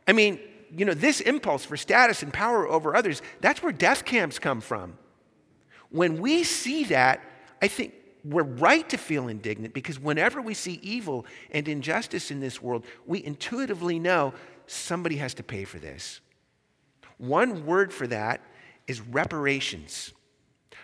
I 0.06 0.12
mean, 0.12 0.38
you 0.76 0.84
know, 0.84 0.94
this 0.94 1.20
impulse 1.20 1.64
for 1.64 1.76
status 1.76 2.22
and 2.22 2.32
power 2.32 2.66
over 2.66 2.96
others, 2.96 3.20
that's 3.40 3.62
where 3.62 3.72
death 3.72 4.04
camps 4.04 4.38
come 4.38 4.60
from. 4.60 4.96
When 5.90 6.20
we 6.20 6.44
see 6.44 6.84
that, 6.84 7.20
I 7.60 7.68
think 7.68 7.94
we're 8.24 8.44
right 8.44 8.88
to 8.88 8.96
feel 8.96 9.28
indignant 9.28 9.74
because 9.74 9.98
whenever 9.98 10.40
we 10.40 10.54
see 10.54 10.78
evil 10.82 11.26
and 11.50 11.66
injustice 11.68 12.30
in 12.30 12.40
this 12.40 12.62
world, 12.62 12.84
we 13.06 13.22
intuitively 13.24 13.98
know 13.98 14.32
somebody 14.66 15.16
has 15.16 15.34
to 15.34 15.42
pay 15.42 15.64
for 15.64 15.78
this. 15.78 16.20
One 17.18 17.66
word 17.66 17.92
for 17.92 18.06
that 18.06 18.40
is 18.86 19.00
reparations. 19.00 20.12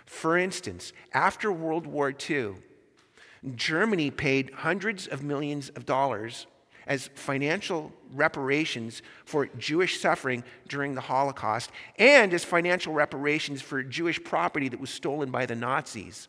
For 0.05 0.37
instance, 0.37 0.93
after 1.13 1.51
World 1.51 1.87
War 1.87 2.13
II, 2.29 2.55
Germany 3.55 4.11
paid 4.11 4.51
hundreds 4.53 5.07
of 5.07 5.23
millions 5.23 5.69
of 5.71 5.87
dollars 5.87 6.47
as 6.87 7.11
financial 7.15 7.93
reparations 8.15 9.03
for 9.25 9.47
Jewish 9.59 10.01
suffering 10.01 10.43
during 10.69 10.95
the 10.95 11.03
Holocaust 11.03 11.71
and 11.99 12.33
as 12.33 12.45
financial 12.45 12.95
reparations 12.95 13.61
for 13.61 13.83
Jewish 13.83 14.23
property 14.25 14.69
that 14.71 14.81
was 14.81 14.91
stolen 14.91 15.31
by 15.31 15.45
the 15.47 15.55
Nazis. 15.55 16.29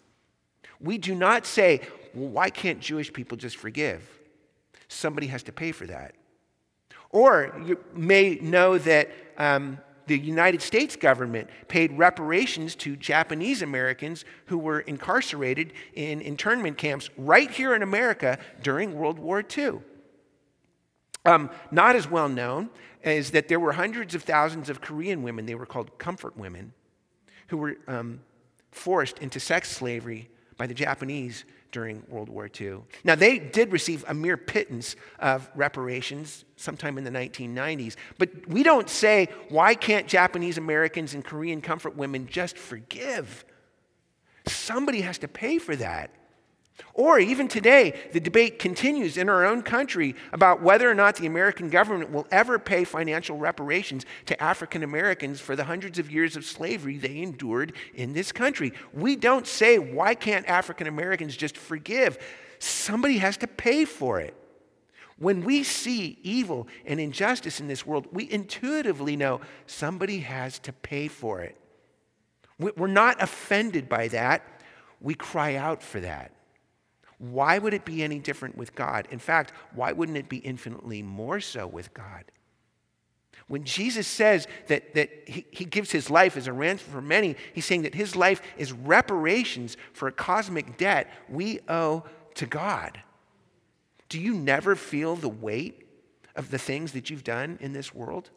We 0.81 0.97
do 0.97 1.15
not 1.15 1.45
say, 1.45 1.81
well, 2.13 2.29
why 2.29 2.49
can't 2.49 2.79
Jewish 2.81 3.11
people 3.11 3.37
just 3.37 3.57
forgive? 3.57 4.07
Somebody 4.89 5.27
has 5.27 5.43
to 5.43 5.51
pay 5.51 5.71
for 5.71 5.87
that. 5.87 6.15
Or 7.09 7.59
you 7.65 7.79
may 7.93 8.35
know 8.35 8.77
that 8.77 9.09
um, 9.37 9.79
the 10.09 10.17
United 10.17 10.61
States 10.61 10.95
government 10.95 11.47
paid 11.67 11.95
reparations 11.97 12.75
to 12.75 12.95
Japanese 12.95 13.61
Americans 13.61 14.25
who 14.47 14.57
were 14.57 14.79
incarcerated 14.81 15.71
in 15.93 16.19
internment 16.19 16.77
camps 16.79 17.11
right 17.15 17.49
here 17.49 17.75
in 17.75 17.83
America 17.83 18.39
during 18.63 18.95
World 18.95 19.19
War 19.19 19.43
II. 19.57 19.79
Um, 21.25 21.51
not 21.69 21.95
as 21.95 22.09
well 22.09 22.27
known 22.27 22.71
is 23.03 23.31
that 23.31 23.49
there 23.49 23.59
were 23.59 23.73
hundreds 23.73 24.15
of 24.15 24.23
thousands 24.23 24.67
of 24.67 24.81
Korean 24.81 25.21
women, 25.21 25.45
they 25.45 25.55
were 25.55 25.67
called 25.67 25.97
comfort 25.99 26.35
women, 26.35 26.73
who 27.49 27.57
were 27.57 27.77
um, 27.87 28.19
forced 28.71 29.19
into 29.19 29.39
sex 29.39 29.69
slavery 29.69 30.27
by 30.57 30.65
the 30.65 30.73
Japanese 30.73 31.45
during 31.71 32.03
World 32.09 32.29
War 32.29 32.49
II. 32.59 32.79
Now, 33.03 33.15
they 33.15 33.39
did 33.39 33.71
receive 33.71 34.03
a 34.07 34.13
mere 34.13 34.37
pittance 34.37 34.95
of 35.19 35.49
reparations 35.55 36.45
sometime 36.55 36.97
in 36.97 37.03
the 37.03 37.11
1990s, 37.11 37.95
but 38.17 38.47
we 38.47 38.63
don't 38.63 38.89
say, 38.89 39.29
why 39.49 39.75
can't 39.75 40.07
Japanese 40.07 40.57
Americans 40.57 41.13
and 41.13 41.23
Korean 41.23 41.61
comfort 41.61 41.95
women 41.95 42.27
just 42.27 42.57
forgive? 42.57 43.45
Somebody 44.47 45.01
has 45.01 45.17
to 45.19 45.27
pay 45.27 45.57
for 45.57 45.75
that. 45.75 46.11
Or 46.93 47.19
even 47.19 47.47
today, 47.47 47.99
the 48.11 48.19
debate 48.19 48.59
continues 48.59 49.17
in 49.17 49.29
our 49.29 49.45
own 49.45 49.61
country 49.61 50.15
about 50.33 50.61
whether 50.61 50.89
or 50.89 50.93
not 50.93 51.15
the 51.15 51.27
American 51.27 51.69
government 51.69 52.11
will 52.11 52.27
ever 52.31 52.59
pay 52.59 52.83
financial 52.83 53.37
reparations 53.37 54.05
to 54.25 54.41
African 54.41 54.83
Americans 54.83 55.39
for 55.39 55.55
the 55.55 55.63
hundreds 55.63 55.99
of 55.99 56.11
years 56.11 56.35
of 56.35 56.45
slavery 56.45 56.97
they 56.97 57.21
endured 57.21 57.73
in 57.93 58.13
this 58.13 58.31
country. 58.31 58.73
We 58.93 59.15
don't 59.15 59.47
say, 59.47 59.79
why 59.79 60.15
can't 60.15 60.47
African 60.47 60.87
Americans 60.87 61.37
just 61.37 61.57
forgive? 61.57 62.17
Somebody 62.59 63.17
has 63.19 63.37
to 63.37 63.47
pay 63.47 63.85
for 63.85 64.19
it. 64.19 64.35
When 65.17 65.43
we 65.43 65.63
see 65.63 66.17
evil 66.23 66.67
and 66.85 66.99
injustice 66.99 67.59
in 67.59 67.67
this 67.67 67.85
world, 67.85 68.07
we 68.11 68.31
intuitively 68.31 69.17
know 69.17 69.41
somebody 69.67 70.19
has 70.19 70.59
to 70.59 70.71
pay 70.71 71.09
for 71.09 71.41
it. 71.41 71.57
We're 72.57 72.87
not 72.87 73.21
offended 73.21 73.87
by 73.87 74.09
that, 74.09 74.43
we 75.01 75.15
cry 75.15 75.55
out 75.55 75.81
for 75.81 76.01
that. 76.01 76.33
Why 77.19 77.57
would 77.57 77.73
it 77.73 77.85
be 77.85 78.01
any 78.01 78.17
different 78.17 78.57
with 78.57 78.73
God? 78.73 79.07
In 79.11 79.19
fact, 79.19 79.51
why 79.75 79.91
wouldn't 79.91 80.17
it 80.17 80.29
be 80.29 80.37
infinitely 80.37 81.03
more 81.03 81.39
so 81.39 81.67
with 81.67 81.93
God? 81.93 82.23
When 83.47 83.63
Jesus 83.65 84.07
says 84.07 84.47
that, 84.67 84.93
that 84.93 85.09
he, 85.27 85.45
he 85.51 85.65
gives 85.65 85.91
his 85.91 86.09
life 86.09 86.37
as 86.37 86.47
a 86.47 86.53
ransom 86.53 86.91
for 86.91 87.01
many, 87.01 87.35
he's 87.53 87.65
saying 87.65 87.81
that 87.81 87.95
his 87.95 88.15
life 88.15 88.41
is 88.57 88.71
reparations 88.71 89.75
for 89.91 90.07
a 90.07 90.11
cosmic 90.11 90.77
debt 90.77 91.11
we 91.27 91.59
owe 91.67 92.03
to 92.35 92.45
God. 92.45 93.01
Do 94.07 94.19
you 94.19 94.33
never 94.33 94.75
feel 94.75 95.15
the 95.15 95.29
weight 95.29 95.87
of 96.35 96.51
the 96.51 96.59
things 96.59 96.93
that 96.93 97.09
you've 97.09 97.23
done 97.23 97.57
in 97.59 97.73
this 97.73 97.93
world? 97.93 98.29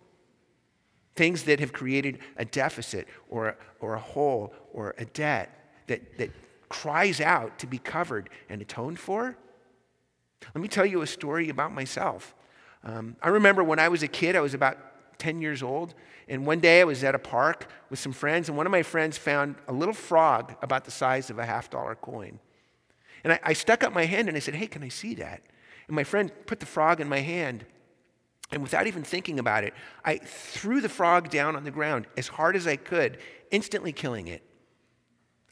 Things 1.14 1.44
that 1.44 1.60
have 1.60 1.72
created 1.72 2.18
a 2.36 2.44
deficit 2.44 3.06
or, 3.28 3.56
or 3.80 3.94
a 3.94 4.00
hole 4.00 4.54
or 4.72 4.94
a 4.98 5.04
debt 5.04 5.84
that, 5.86 6.18
that 6.18 6.30
cries 6.72 7.20
out 7.20 7.58
to 7.58 7.66
be 7.66 7.76
covered 7.76 8.30
and 8.48 8.62
atoned 8.62 8.98
for? 8.98 9.36
Let 10.54 10.62
me 10.62 10.68
tell 10.68 10.86
you 10.86 11.02
a 11.02 11.06
story 11.06 11.50
about 11.50 11.70
myself. 11.70 12.34
Um, 12.82 13.14
I 13.22 13.28
remember 13.28 13.62
when 13.62 13.78
I 13.78 13.90
was 13.90 14.02
a 14.02 14.08
kid, 14.08 14.34
I 14.34 14.40
was 14.40 14.54
about 14.54 14.78
10 15.18 15.42
years 15.42 15.62
old, 15.62 15.94
and 16.28 16.46
one 16.46 16.60
day 16.60 16.80
I 16.80 16.84
was 16.84 17.04
at 17.04 17.14
a 17.14 17.18
park 17.18 17.68
with 17.90 17.98
some 17.98 18.12
friends, 18.12 18.48
and 18.48 18.56
one 18.56 18.64
of 18.64 18.72
my 18.72 18.82
friends 18.82 19.18
found 19.18 19.56
a 19.68 19.72
little 19.72 19.94
frog 19.94 20.56
about 20.62 20.86
the 20.86 20.90
size 20.90 21.28
of 21.28 21.38
a 21.38 21.44
half 21.44 21.68
dollar 21.68 21.94
coin. 21.94 22.40
And 23.22 23.34
I, 23.34 23.40
I 23.42 23.52
stuck 23.52 23.84
up 23.84 23.92
my 23.92 24.06
hand 24.06 24.28
and 24.28 24.36
I 24.36 24.40
said, 24.40 24.54
Hey, 24.54 24.66
can 24.66 24.82
I 24.82 24.88
see 24.88 25.14
that? 25.16 25.42
And 25.88 25.94
my 25.94 26.04
friend 26.04 26.32
put 26.46 26.58
the 26.58 26.66
frog 26.66 27.02
in 27.02 27.08
my 27.08 27.20
hand. 27.20 27.66
And 28.50 28.62
without 28.62 28.86
even 28.86 29.02
thinking 29.02 29.38
about 29.38 29.62
it, 29.62 29.74
I 30.04 30.16
threw 30.16 30.80
the 30.80 30.88
frog 30.88 31.28
down 31.28 31.54
on 31.54 31.64
the 31.64 31.70
ground 31.70 32.06
as 32.16 32.28
hard 32.28 32.56
as 32.56 32.66
I 32.66 32.76
could, 32.76 33.18
instantly 33.50 33.92
killing 33.92 34.26
it. 34.26 34.42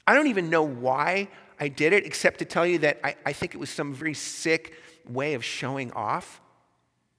I 0.07 0.15
don't 0.15 0.27
even 0.29 0.51
know 0.51 0.63
why 0.63 1.29
I 1.59 1.69
did 1.69 1.93
it, 1.93 2.07
except 2.07 2.39
to 2.39 2.45
tell 2.45 2.67
you 2.67 2.79
that 2.79 3.01
I, 3.05 3.17
I 3.27 3.33
think 3.33 3.55
it 3.55 3.59
was 3.59 3.71
some 3.71 3.93
very 3.93 4.15
sick 4.15 4.75
way 5.09 5.35
of 5.35 5.45
showing 5.45 5.93
off. 5.93 6.41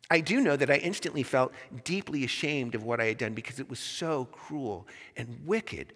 I 0.10 0.20
do 0.20 0.41
know 0.41 0.58
that 0.58 0.70
I 0.70 0.76
instantly 0.76 1.24
felt 1.24 1.54
deeply 1.86 2.26
ashamed 2.26 2.76
of 2.76 2.84
what 2.84 3.00
I 3.00 3.06
had 3.06 3.17
done 3.17 3.34
because 3.34 3.60
it 3.60 3.70
was 3.70 3.80
so 3.80 4.26
cruel 4.26 4.88
and 5.15 5.39
wicked. 5.46 5.94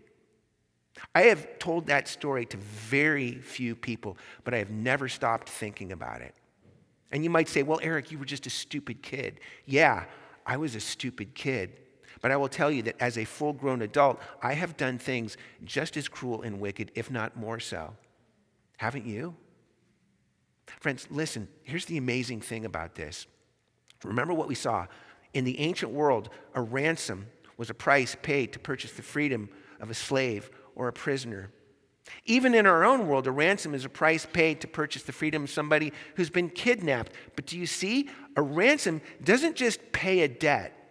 I 1.14 1.24
have 1.24 1.60
told 1.60 1.88
that 1.88 2.08
story 2.08 2.46
to 2.46 2.58
very 2.58 3.34
few 3.36 3.76
people, 3.76 4.18
but 4.46 4.54
I 4.54 4.58
have 4.60 4.70
never 4.70 5.10
stopped 5.10 5.50
thinking 5.50 5.92
about 5.92 6.22
it. 6.22 6.34
And 7.12 7.24
you 7.24 7.30
might 7.30 7.50
say, 7.50 7.64
well, 7.64 7.80
Eric, 7.82 8.12
you 8.12 8.18
were 8.18 8.26
just 8.26 8.46
a 8.46 8.50
stupid 8.50 9.02
kid. 9.02 9.40
Yeah, 9.66 10.06
I 10.46 10.58
was 10.58 10.76
a 10.76 10.80
stupid 10.80 11.34
kid. 11.34 11.78
But 12.26 12.32
I 12.32 12.38
will 12.38 12.50
tell 12.50 12.72
you 12.72 12.82
that 12.82 12.96
as 13.00 13.20
a 13.20 13.24
full 13.24 13.54
grown 13.54 13.84
adult, 13.84 14.20
I 14.42 14.54
have 14.54 14.78
done 14.78 14.98
things 14.98 15.38
just 15.64 15.96
as 15.96 16.08
cruel 16.08 16.42
and 16.42 16.60
wicked, 16.60 16.92
if 16.96 17.12
not 17.12 17.38
more 17.38 17.60
so. 17.60 17.94
Haven't 18.78 19.06
you? 19.06 19.36
Friends, 20.80 21.06
listen, 21.12 21.48
here's 21.62 21.86
the 21.86 21.98
amazing 21.98 22.42
thing 22.42 22.66
about 22.66 22.96
this. 22.96 23.28
Remember 24.04 24.34
what 24.34 24.48
we 24.48 24.56
saw. 24.56 24.88
In 25.36 25.44
the 25.44 25.60
ancient 25.60 25.92
world, 25.92 26.32
a 26.56 26.64
ransom 26.64 27.28
was 27.58 27.70
a 27.70 27.76
price 27.76 28.16
paid 28.20 28.54
to 28.54 28.60
purchase 28.60 28.94
the 28.94 29.04
freedom 29.04 29.48
of 29.80 29.92
a 29.92 29.94
slave 29.94 30.50
or 30.74 30.88
a 30.88 30.94
prisoner. 30.94 31.52
Even 32.26 32.56
in 32.56 32.66
our 32.66 32.84
own 32.84 33.08
world, 33.08 33.28
a 33.28 33.32
ransom 33.32 33.76
is 33.76 33.86
a 33.86 33.90
price 33.90 34.26
paid 34.26 34.62
to 34.62 34.68
purchase 34.68 35.04
the 35.04 35.12
freedom 35.12 35.44
of 35.44 35.52
somebody 35.52 35.94
who's 36.16 36.32
been 36.32 36.50
kidnapped. 36.50 37.12
But 37.36 37.46
do 37.46 37.56
you 37.56 37.68
see? 37.68 38.10
A 38.36 38.42
ransom 38.42 39.02
doesn't 39.24 39.56
just 39.56 39.92
pay 39.92 40.22
a 40.22 40.28
debt, 40.28 40.85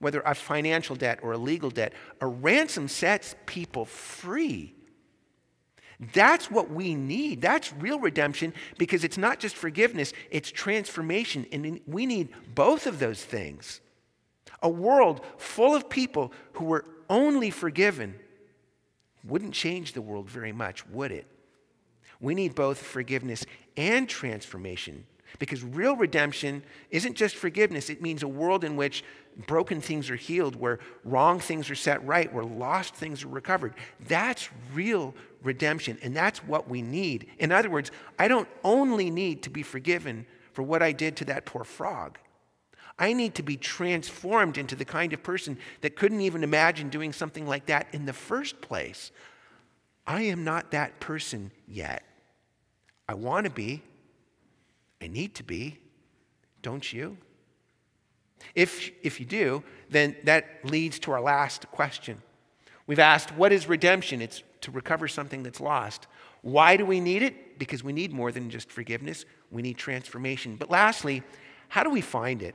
whether 0.00 0.20
a 0.20 0.34
financial 0.34 0.96
debt 0.96 1.20
or 1.22 1.32
a 1.32 1.38
legal 1.38 1.70
debt, 1.70 1.92
a 2.20 2.26
ransom 2.26 2.88
sets 2.88 3.34
people 3.46 3.84
free. 3.84 4.74
That's 6.12 6.50
what 6.50 6.70
we 6.70 6.94
need. 6.94 7.40
That's 7.40 7.72
real 7.72 7.98
redemption 7.98 8.54
because 8.78 9.02
it's 9.02 9.18
not 9.18 9.40
just 9.40 9.56
forgiveness, 9.56 10.12
it's 10.30 10.50
transformation. 10.50 11.46
And 11.50 11.80
we 11.86 12.06
need 12.06 12.28
both 12.54 12.86
of 12.86 13.00
those 13.00 13.24
things. 13.24 13.80
A 14.62 14.68
world 14.68 15.24
full 15.36 15.74
of 15.74 15.88
people 15.88 16.32
who 16.52 16.66
were 16.66 16.84
only 17.10 17.50
forgiven 17.50 18.14
wouldn't 19.24 19.54
change 19.54 19.92
the 19.92 20.02
world 20.02 20.30
very 20.30 20.52
much, 20.52 20.86
would 20.86 21.10
it? 21.10 21.26
We 22.20 22.34
need 22.34 22.54
both 22.54 22.78
forgiveness 22.78 23.44
and 23.76 24.08
transformation 24.08 25.04
because 25.38 25.62
real 25.62 25.96
redemption 25.96 26.62
isn't 26.90 27.14
just 27.14 27.36
forgiveness, 27.36 27.90
it 27.90 28.02
means 28.02 28.22
a 28.22 28.28
world 28.28 28.64
in 28.64 28.76
which 28.76 29.04
broken 29.46 29.80
things 29.80 30.10
are 30.10 30.16
healed, 30.16 30.56
where 30.56 30.80
wrong 31.04 31.38
things 31.38 31.70
are 31.70 31.74
set 31.74 32.04
right, 32.06 32.32
where 32.32 32.44
lost 32.44 32.94
things 32.94 33.24
are 33.24 33.28
recovered. 33.28 33.74
That's 34.06 34.48
real 34.74 35.14
redemption, 35.42 35.98
and 36.02 36.16
that's 36.16 36.44
what 36.44 36.68
we 36.68 36.82
need. 36.82 37.28
In 37.38 37.52
other 37.52 37.70
words, 37.70 37.90
I 38.18 38.28
don't 38.28 38.48
only 38.64 39.10
need 39.10 39.42
to 39.44 39.50
be 39.50 39.62
forgiven 39.62 40.26
for 40.52 40.62
what 40.62 40.82
I 40.82 40.92
did 40.92 41.16
to 41.16 41.24
that 41.26 41.44
poor 41.44 41.64
frog. 41.64 42.18
I 42.98 43.12
need 43.12 43.36
to 43.36 43.44
be 43.44 43.56
transformed 43.56 44.58
into 44.58 44.74
the 44.74 44.84
kind 44.84 45.12
of 45.12 45.22
person 45.22 45.56
that 45.82 45.94
couldn't 45.94 46.20
even 46.20 46.42
imagine 46.42 46.88
doing 46.88 47.12
something 47.12 47.46
like 47.46 47.66
that 47.66 47.86
in 47.92 48.06
the 48.06 48.12
first 48.12 48.60
place. 48.60 49.12
I 50.04 50.22
am 50.22 50.42
not 50.42 50.72
that 50.72 50.98
person 50.98 51.52
yet. 51.68 52.02
I 53.08 53.14
want 53.14 53.44
to 53.44 53.50
be. 53.50 53.82
I 55.02 55.06
need 55.06 55.34
to 55.36 55.44
be. 55.44 55.78
Don't 56.62 56.92
you? 56.92 57.16
If, 58.54 58.90
if 59.02 59.20
you 59.20 59.26
do, 59.26 59.62
then 59.90 60.16
that 60.24 60.60
leads 60.64 60.98
to 61.00 61.12
our 61.12 61.20
last 61.20 61.70
question. 61.70 62.22
We've 62.86 62.98
asked, 62.98 63.34
what 63.34 63.52
is 63.52 63.68
redemption? 63.68 64.22
It's 64.22 64.42
to 64.62 64.70
recover 64.70 65.08
something 65.08 65.42
that's 65.42 65.60
lost. 65.60 66.06
Why 66.42 66.76
do 66.76 66.84
we 66.84 67.00
need 67.00 67.22
it? 67.22 67.58
Because 67.58 67.84
we 67.84 67.92
need 67.92 68.12
more 68.12 68.32
than 68.32 68.50
just 68.50 68.70
forgiveness, 68.70 69.24
we 69.50 69.62
need 69.62 69.76
transformation. 69.76 70.56
But 70.56 70.70
lastly, 70.70 71.22
how 71.68 71.82
do 71.82 71.90
we 71.90 72.00
find 72.00 72.42
it? 72.42 72.54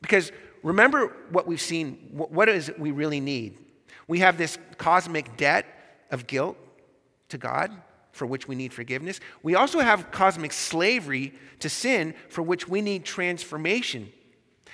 Because 0.00 0.32
remember 0.62 1.14
what 1.30 1.46
we've 1.46 1.60
seen, 1.60 2.08
what 2.12 2.48
is 2.48 2.68
it 2.68 2.78
we 2.78 2.90
really 2.90 3.20
need? 3.20 3.58
We 4.06 4.20
have 4.20 4.38
this 4.38 4.58
cosmic 4.76 5.36
debt 5.36 5.66
of 6.10 6.26
guilt 6.26 6.56
to 7.28 7.38
God 7.38 7.70
for 8.18 8.26
which 8.26 8.46
we 8.46 8.54
need 8.54 8.72
forgiveness. 8.72 9.20
We 9.42 9.54
also 9.54 9.78
have 9.78 10.10
cosmic 10.10 10.52
slavery 10.52 11.32
to 11.60 11.70
sin 11.70 12.14
for 12.28 12.42
which 12.42 12.68
we 12.68 12.82
need 12.82 13.04
transformation. 13.04 14.12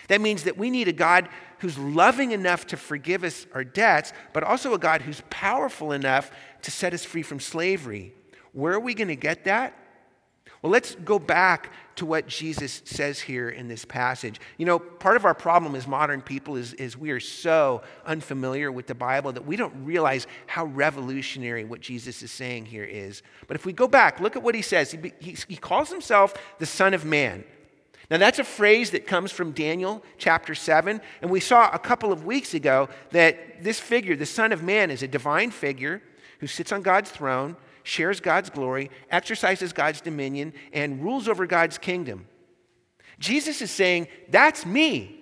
That 0.08 0.20
means 0.20 0.44
that 0.44 0.58
we 0.58 0.70
need 0.70 0.88
a 0.88 0.92
God 0.92 1.28
who's 1.58 1.78
loving 1.78 2.32
enough 2.32 2.66
to 2.68 2.76
forgive 2.76 3.22
us 3.22 3.46
our 3.54 3.64
debts, 3.64 4.12
but 4.32 4.42
also 4.42 4.74
a 4.74 4.78
God 4.78 5.02
who's 5.02 5.22
powerful 5.30 5.92
enough 5.92 6.30
to 6.62 6.70
set 6.70 6.92
us 6.92 7.04
free 7.04 7.22
from 7.22 7.38
slavery. 7.38 8.12
Where 8.52 8.72
are 8.72 8.80
we 8.80 8.94
going 8.94 9.08
to 9.08 9.16
get 9.16 9.44
that? 9.44 9.78
Well, 10.64 10.72
let's 10.72 10.94
go 10.94 11.18
back 11.18 11.74
to 11.96 12.06
what 12.06 12.26
Jesus 12.26 12.80
says 12.86 13.20
here 13.20 13.50
in 13.50 13.68
this 13.68 13.84
passage. 13.84 14.40
You 14.56 14.64
know, 14.64 14.78
part 14.78 15.14
of 15.14 15.26
our 15.26 15.34
problem 15.34 15.74
as 15.74 15.86
modern 15.86 16.22
people 16.22 16.56
is, 16.56 16.72
is 16.72 16.96
we 16.96 17.10
are 17.10 17.20
so 17.20 17.82
unfamiliar 18.06 18.72
with 18.72 18.86
the 18.86 18.94
Bible 18.94 19.30
that 19.32 19.44
we 19.44 19.56
don't 19.56 19.84
realize 19.84 20.26
how 20.46 20.64
revolutionary 20.64 21.66
what 21.66 21.82
Jesus 21.82 22.22
is 22.22 22.30
saying 22.30 22.64
here 22.64 22.82
is. 22.82 23.22
But 23.46 23.56
if 23.56 23.66
we 23.66 23.74
go 23.74 23.86
back, 23.86 24.20
look 24.20 24.36
at 24.36 24.42
what 24.42 24.54
he 24.54 24.62
says. 24.62 24.90
He, 24.90 25.12
he, 25.20 25.36
he 25.48 25.56
calls 25.56 25.90
himself 25.90 26.32
the 26.58 26.64
Son 26.64 26.94
of 26.94 27.04
Man. 27.04 27.44
Now, 28.10 28.16
that's 28.16 28.38
a 28.38 28.44
phrase 28.44 28.92
that 28.92 29.06
comes 29.06 29.32
from 29.32 29.52
Daniel 29.52 30.02
chapter 30.16 30.54
7. 30.54 30.98
And 31.20 31.30
we 31.30 31.40
saw 31.40 31.68
a 31.74 31.78
couple 31.78 32.10
of 32.10 32.24
weeks 32.24 32.54
ago 32.54 32.88
that 33.10 33.62
this 33.62 33.78
figure, 33.78 34.16
the 34.16 34.24
Son 34.24 34.50
of 34.50 34.62
Man, 34.62 34.90
is 34.90 35.02
a 35.02 35.08
divine 35.08 35.50
figure 35.50 36.00
who 36.40 36.46
sits 36.46 36.72
on 36.72 36.80
God's 36.80 37.10
throne, 37.10 37.54
shares 37.84 38.18
God's 38.18 38.50
glory, 38.50 38.90
exercises 39.10 39.72
God's 39.72 40.00
dominion, 40.00 40.52
and 40.72 41.04
rules 41.04 41.28
over 41.28 41.46
God's 41.46 41.78
kingdom. 41.78 42.26
Jesus 43.20 43.62
is 43.62 43.70
saying, 43.70 44.08
That's 44.28 44.66
me. 44.66 45.20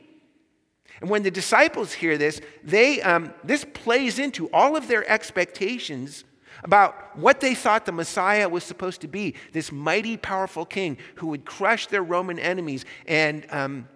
And 1.01 1.11
when 1.11 1.25
the 1.25 1.31
disciples 1.31 1.93
hear 1.93 2.17
this, 2.17 2.41
they, 2.63 3.03
um, 3.03 3.35
this 3.43 3.67
plays 3.75 4.19
into 4.19 4.49
all 4.53 4.77
of 4.77 4.87
their 4.87 5.09
expectations 5.11 6.25
about 6.63 7.19
what 7.19 7.41
they 7.41 7.57
thought 7.57 7.87
the 7.87 7.93
Messiah 7.93 8.49
was 8.49 8.63
supposed 8.63 9.01
to 9.01 9.09
be 9.09 9.35
this 9.53 9.73
mighty, 9.73 10.17
powerful 10.17 10.65
king 10.65 10.97
who 11.17 11.27
would 11.29 11.45
crush 11.45 11.89
their 11.89 12.05
Roman 12.05 12.39
enemies 12.39 12.85
and, 13.07 13.45
um, 13.51 13.89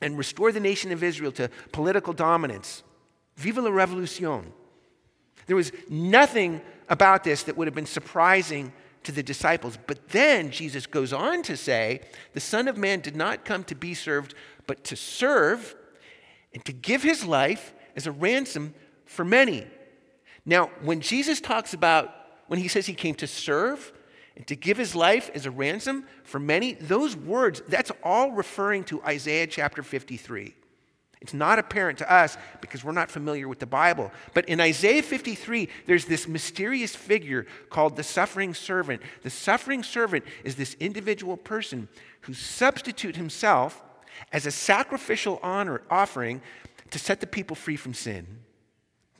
and 0.00 0.18
restore 0.18 0.50
the 0.50 0.58
nation 0.58 0.90
of 0.90 1.04
Israel 1.04 1.30
to 1.32 1.48
political 1.70 2.12
dominance. 2.12 2.82
Viva 3.36 3.60
la 3.60 3.70
revolution. 3.70 4.52
There 5.46 5.56
was 5.56 5.70
nothing 5.88 6.60
about 6.88 7.24
this 7.24 7.42
that 7.44 7.56
would 7.56 7.66
have 7.66 7.74
been 7.74 7.86
surprising 7.86 8.72
to 9.04 9.12
the 9.12 9.22
disciples. 9.22 9.78
But 9.86 10.08
then 10.10 10.50
Jesus 10.50 10.86
goes 10.86 11.12
on 11.12 11.42
to 11.44 11.56
say, 11.56 12.00
The 12.32 12.40
Son 12.40 12.68
of 12.68 12.76
Man 12.76 13.00
did 13.00 13.16
not 13.16 13.44
come 13.44 13.64
to 13.64 13.74
be 13.74 13.94
served, 13.94 14.34
but 14.66 14.84
to 14.84 14.96
serve 14.96 15.74
and 16.54 16.64
to 16.64 16.72
give 16.72 17.02
his 17.02 17.24
life 17.24 17.72
as 17.96 18.06
a 18.06 18.12
ransom 18.12 18.74
for 19.04 19.24
many. 19.24 19.66
Now, 20.44 20.70
when 20.82 21.00
Jesus 21.00 21.40
talks 21.40 21.74
about, 21.74 22.14
when 22.48 22.58
he 22.58 22.68
says 22.68 22.86
he 22.86 22.94
came 22.94 23.14
to 23.16 23.26
serve 23.26 23.92
and 24.36 24.46
to 24.46 24.56
give 24.56 24.76
his 24.76 24.94
life 24.94 25.30
as 25.34 25.46
a 25.46 25.50
ransom 25.50 26.04
for 26.24 26.38
many, 26.38 26.74
those 26.74 27.16
words, 27.16 27.62
that's 27.68 27.92
all 28.02 28.32
referring 28.32 28.84
to 28.84 29.02
Isaiah 29.02 29.46
chapter 29.46 29.82
53. 29.82 30.54
It's 31.22 31.32
not 31.32 31.60
apparent 31.60 31.98
to 31.98 32.12
us 32.12 32.36
because 32.60 32.82
we're 32.82 32.90
not 32.90 33.08
familiar 33.08 33.46
with 33.46 33.60
the 33.60 33.66
Bible. 33.66 34.10
But 34.34 34.48
in 34.48 34.60
Isaiah 34.60 35.04
53, 35.04 35.68
there's 35.86 36.04
this 36.04 36.26
mysterious 36.26 36.96
figure 36.96 37.46
called 37.70 37.94
the 37.94 38.02
suffering 38.02 38.54
servant. 38.54 39.00
The 39.22 39.30
suffering 39.30 39.84
servant 39.84 40.24
is 40.42 40.56
this 40.56 40.74
individual 40.80 41.36
person 41.36 41.86
who 42.22 42.34
substitutes 42.34 43.16
himself 43.16 43.80
as 44.32 44.46
a 44.46 44.50
sacrificial 44.50 45.38
honor 45.44 45.82
offering 45.88 46.42
to 46.90 46.98
set 46.98 47.20
the 47.20 47.28
people 47.28 47.54
free 47.54 47.76
from 47.76 47.94
sin. 47.94 48.26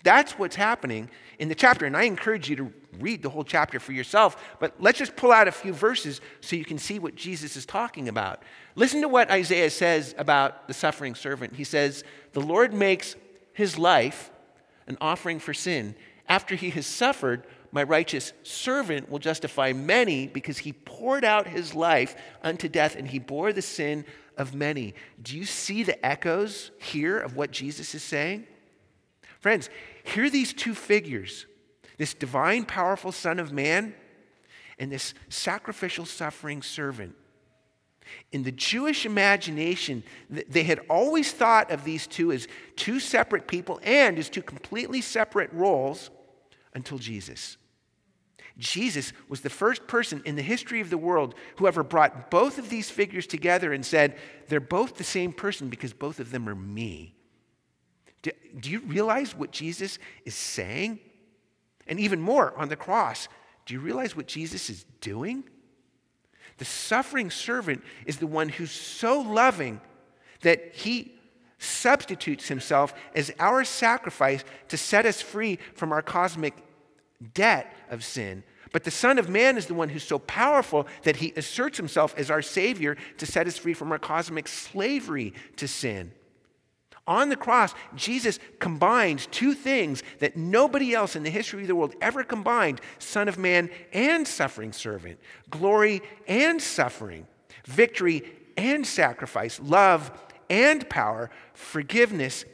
That's 0.03 0.39
what's 0.39 0.57
happening 0.57 1.09
in 1.39 1.49
the 1.49 1.55
chapter. 1.55 1.87
And 1.87 1.97
I 1.97 2.05
encourage 2.05 2.49
you 2.49 2.57
to 2.57 2.73
read 2.99 3.23
the 3.23 3.31
whole 3.31 3.45
chapter 3.45 3.81
for 3.81 3.93
yourself. 3.93 4.57
But 4.59 4.75
let's 4.81 4.99
just 4.99 5.17
pull 5.17 5.33
out 5.33 5.49
a 5.49 5.53
few 5.53 5.73
verses 5.73 6.21
so 6.41 6.57
you 6.57 6.65
can 6.65 6.79
see 6.79 6.99
what 6.99 7.15
Jesus 7.15 7.57
is 7.57 7.65
talking 7.65 8.09
about. 8.09 8.43
Listen 8.75 9.01
to 9.03 9.09
what 9.09 9.31
Isaiah 9.31 9.71
says 9.71 10.15
about 10.19 10.67
the 10.69 10.75
suffering 10.75 11.15
servant. 11.15 11.55
He 11.55 11.65
says, 11.65 12.05
The 12.33 12.41
Lord 12.41 12.73
makes 12.73 13.17
his 13.53 13.79
life 13.79 14.31
an 14.87 14.99
offering 15.01 15.39
for 15.39 15.55
sin. 15.55 15.95
After 16.29 16.55
he 16.55 16.71
has 16.71 16.87
suffered, 16.87 17.47
my 17.71 17.83
righteous 17.83 18.33
servant 18.43 19.11
will 19.11 19.19
justify 19.19 19.73
many 19.73 20.27
because 20.27 20.59
he 20.59 20.73
poured 20.73 21.25
out 21.25 21.47
his 21.47 21.75
life 21.75 22.15
unto 22.43 22.69
death 22.69 22.97
and 22.97 23.09
he 23.09 23.19
bore 23.19 23.53
the 23.53 23.63
sin 23.63 24.05
of 24.37 24.55
many. 24.55 24.95
Do 25.23 25.37
you 25.37 25.45
see 25.45 25.83
the 25.83 26.05
echoes 26.05 26.71
here 26.79 27.19
of 27.19 27.37
what 27.37 27.51
Jesus 27.51 27.95
is 27.95 28.03
saying? 28.03 28.47
Friends, 29.41 29.71
here 30.05 30.25
are 30.25 30.31
these 30.31 30.53
two 30.53 30.75
figures 30.75 31.47
this 31.99 32.15
divine, 32.15 32.65
powerful 32.65 33.13
Son 33.13 33.39
of 33.39 33.53
Man 33.53 33.95
and 34.79 34.91
this 34.91 35.15
sacrificial, 35.29 36.05
suffering 36.05 36.63
servant. 36.63 37.15
In 38.33 38.43
the 38.43 38.51
Jewish 38.51 39.07
imagination, 39.07 40.03
they 40.29 40.65
had 40.65 40.81
always 40.91 41.31
thought 41.31 41.71
of 41.71 41.85
these 41.85 42.07
two 42.07 42.33
as 42.33 42.49
two 42.75 42.99
separate 42.99 43.47
people 43.47 43.79
and 43.85 44.19
as 44.19 44.29
two 44.29 44.43
completely 44.43 45.01
separate 45.01 45.53
roles 45.53 46.11
until 46.75 46.99
Jesus. 46.99 47.57
Jesus 48.59 49.13
was 49.29 49.41
the 49.41 49.51
first 49.51 49.87
person 49.87 50.23
in 50.25 50.37
the 50.37 50.43
history 50.43 50.81
of 50.81 50.91
the 50.91 50.99
world 50.99 51.35
who 51.57 51.67
ever 51.67 51.83
brought 51.83 52.31
both 52.31 52.59
of 52.59 52.69
these 52.69 52.91
figures 52.91 53.27
together 53.27 53.73
and 53.73 53.85
said, 53.85 54.17
they're 54.49 54.61
both 54.61 54.97
the 54.97 55.05
same 55.05 55.33
person 55.33 55.69
because 55.69 55.93
both 55.93 56.21
of 56.21 56.31
them 56.31 56.49
are 56.49 56.55
me. 56.55 57.15
Do, 58.23 58.31
do 58.59 58.71
you 58.71 58.81
realize 58.81 59.37
what 59.37 59.51
Jesus 59.51 59.99
is 60.25 60.35
saying? 60.35 61.01
And 61.87 61.99
even 61.99 62.21
more, 62.21 62.57
on 62.57 62.69
the 62.69 62.77
cross, 62.77 63.29
do 63.67 63.75
you 63.75 63.81
realize 63.81 64.17
what 64.17 64.27
Jesus 64.27 64.71
is 64.71 64.85
doing? 65.01 65.45
The 66.59 66.65
suffering 66.65 67.31
servant 67.31 67.83
is 68.07 68.19
the 68.19 68.27
one 68.27 68.49
who's 68.49 68.71
so 68.71 69.21
loving 69.21 69.81
that 70.43 70.75
he 70.75 71.13
substitutes 71.59 72.49
himself 72.49 72.95
as 73.15 73.33
our 73.39 73.65
sacrifice 73.65 74.45
to 74.69 74.77
set 74.77 75.07
us 75.07 75.21
free 75.21 75.59
from 75.75 75.93
our 75.93 76.03
cosmic 76.03 76.55
debt 77.35 77.73
of 77.91 78.05
sin. 78.05 78.43
But 78.73 78.85
the 78.85 78.91
Son 78.91 79.19
of 79.19 79.29
Man 79.29 79.57
is 79.59 79.67
the 79.67 79.75
one 79.75 79.89
who's 79.89 80.03
so 80.03 80.19
powerful 80.19 80.87
that 81.03 81.17
he 81.17 81.33
asserts 81.37 81.77
himself 81.77 82.15
as 82.17 82.31
our 82.31 82.43
Savior 82.43 82.97
to 83.19 83.27
set 83.27 83.47
us 83.47 83.59
free 83.59 83.75
from 83.75 83.93
our 83.93 83.99
cosmic 83.99 84.49
slavery 84.49 85.35
to 85.57 85.69
sin. 85.69 86.13
On 87.07 87.29
the 87.29 87.37
cross, 87.37 87.75
Jesus 87.97 88.39
combines 88.61 89.27
two 89.27 89.55
things 89.55 90.03
that 90.21 90.37
nobody 90.37 90.95
else 90.95 91.17
in 91.17 91.25
the 91.25 91.31
history 91.31 91.63
of 91.63 91.69
the 91.69 91.75
world 91.75 91.95
ever 92.01 92.23
combined 92.23 92.81
Son 92.99 93.29
of 93.29 93.39
Man 93.39 93.71
and 93.93 94.27
suffering 94.27 94.73
servant, 94.73 95.19
glory 95.51 96.01
and 96.29 96.63
suffering, 96.63 97.27
victory 97.67 98.23
and 98.57 98.87
sacrifice, 98.87 99.59
love 99.61 100.13
and 100.49 100.89
power, 100.89 101.31
forgiveness 101.55 102.45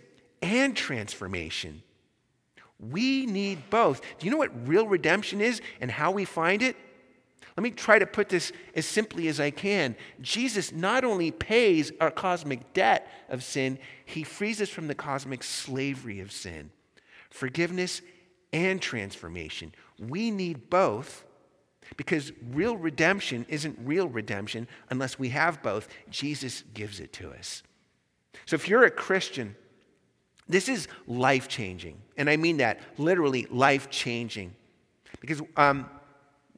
and 0.40 0.74
transformation. 0.74 1.82
We 2.78 3.26
need 3.26 3.68
both. 3.70 4.00
Do 4.18 4.26
you 4.26 4.30
know 4.30 4.38
what 4.38 4.68
real 4.68 4.86
redemption 4.86 5.40
is 5.40 5.60
and 5.80 5.90
how 5.90 6.12
we 6.12 6.24
find 6.24 6.62
it? 6.62 6.76
Let 7.58 7.64
me 7.64 7.70
try 7.72 7.98
to 7.98 8.06
put 8.06 8.28
this 8.28 8.52
as 8.76 8.86
simply 8.86 9.26
as 9.26 9.40
I 9.40 9.50
can. 9.50 9.96
Jesus 10.20 10.70
not 10.70 11.02
only 11.02 11.32
pays 11.32 11.90
our 12.00 12.12
cosmic 12.12 12.72
debt 12.72 13.10
of 13.28 13.42
sin, 13.42 13.80
he 14.04 14.22
frees 14.22 14.62
us 14.62 14.68
from 14.68 14.86
the 14.86 14.94
cosmic 14.94 15.42
slavery 15.42 16.20
of 16.20 16.30
sin. 16.30 16.70
Forgiveness 17.30 18.00
and 18.52 18.80
transformation. 18.80 19.74
We 19.98 20.30
need 20.30 20.70
both 20.70 21.24
because 21.96 22.30
real 22.52 22.76
redemption 22.76 23.44
isn't 23.48 23.76
real 23.82 24.06
redemption 24.06 24.68
unless 24.90 25.18
we 25.18 25.30
have 25.30 25.60
both. 25.60 25.88
Jesus 26.10 26.62
gives 26.74 27.00
it 27.00 27.12
to 27.14 27.32
us. 27.32 27.64
So 28.46 28.54
if 28.54 28.68
you're 28.68 28.84
a 28.84 28.90
Christian, 28.92 29.56
this 30.48 30.68
is 30.68 30.86
life 31.08 31.48
changing. 31.48 32.00
And 32.16 32.30
I 32.30 32.36
mean 32.36 32.58
that 32.58 32.78
literally 32.98 33.48
life 33.50 33.90
changing. 33.90 34.54
Because 35.20 35.42
um, 35.56 35.90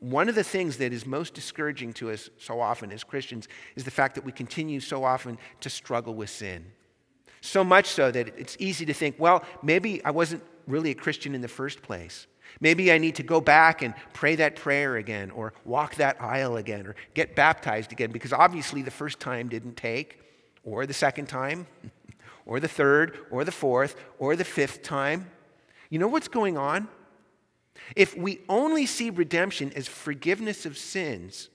one 0.01 0.31
of 0.31 0.35
the 0.35 0.45
things 0.45 0.79
that 0.79 0.93
is 0.93 1.07
most 1.07 1.35
discouraging 1.35 1.93
to 1.95 2.11
us 2.11 2.31
so 2.39 2.59
often 2.61 2.91
as 2.91 3.05
Christians 3.05 3.49
is 3.77 3.85
the 3.85 3.91
fact 3.91 4.15
that 4.15 4.25
we 4.25 4.33
continue 4.33 4.81
so 4.81 5.05
often 5.05 5.39
to 5.61 5.71
struggle 5.71 6.15
with 6.15 6.31
sin. 6.31 6.65
So 7.43 7.63
much 7.63 7.87
so 7.87 8.11
that 8.11 8.29
it's 8.39 8.57
easy 8.59 8.87
to 8.87 8.95
think, 8.95 9.17
well, 9.19 9.45
maybe 9.63 10.03
I 10.05 10.11
wasn't 10.11 10.43
really 10.67 10.91
a 10.91 10.95
Christian 10.95 11.35
in 11.35 11.43
the 11.43 11.49
first 11.49 11.83
place. 11.83 12.27
Maybe 12.61 12.91
I 12.91 12.99
need 12.99 13.15
to 13.17 13.23
go 13.23 13.41
back 13.41 13.83
and 13.83 13.95
pray 14.13 14.37
that 14.37 14.57
prayer 14.57 14.97
again, 14.97 15.31
or 15.31 15.53
walk 15.65 15.95
that 15.97 16.21
aisle 16.21 16.57
again, 16.57 16.87
or 16.87 16.97
get 17.15 17.37
baptized 17.37 17.93
again, 17.93 18.11
because 18.11 18.33
obviously 18.33 18.83
the 18.83 18.91
first 18.91 19.21
time 19.21 19.49
didn't 19.49 19.77
take, 19.77 20.19
or 20.65 20.87
the 20.87 20.95
second 20.95 21.27
time, 21.27 21.67
or 22.47 22.59
the 22.59 22.69
third, 22.69 23.19
or 23.31 23.45
the 23.45 23.53
fourth, 23.53 23.97
or 24.19 24.35
the 24.35 24.45
fifth 24.45 24.83
time. 24.83 25.31
You 25.91 25.99
know 25.99 26.09
what's 26.09 26.29
going 26.29 26.59
on? 26.59 26.89
If 27.97 28.17
we 28.17 28.41
only 28.49 28.87
see 28.87 29.11
redemption 29.11 29.73
as 29.75 29.89
forgiveness 29.89 30.67
of 30.67 30.79
sins, 30.79 31.49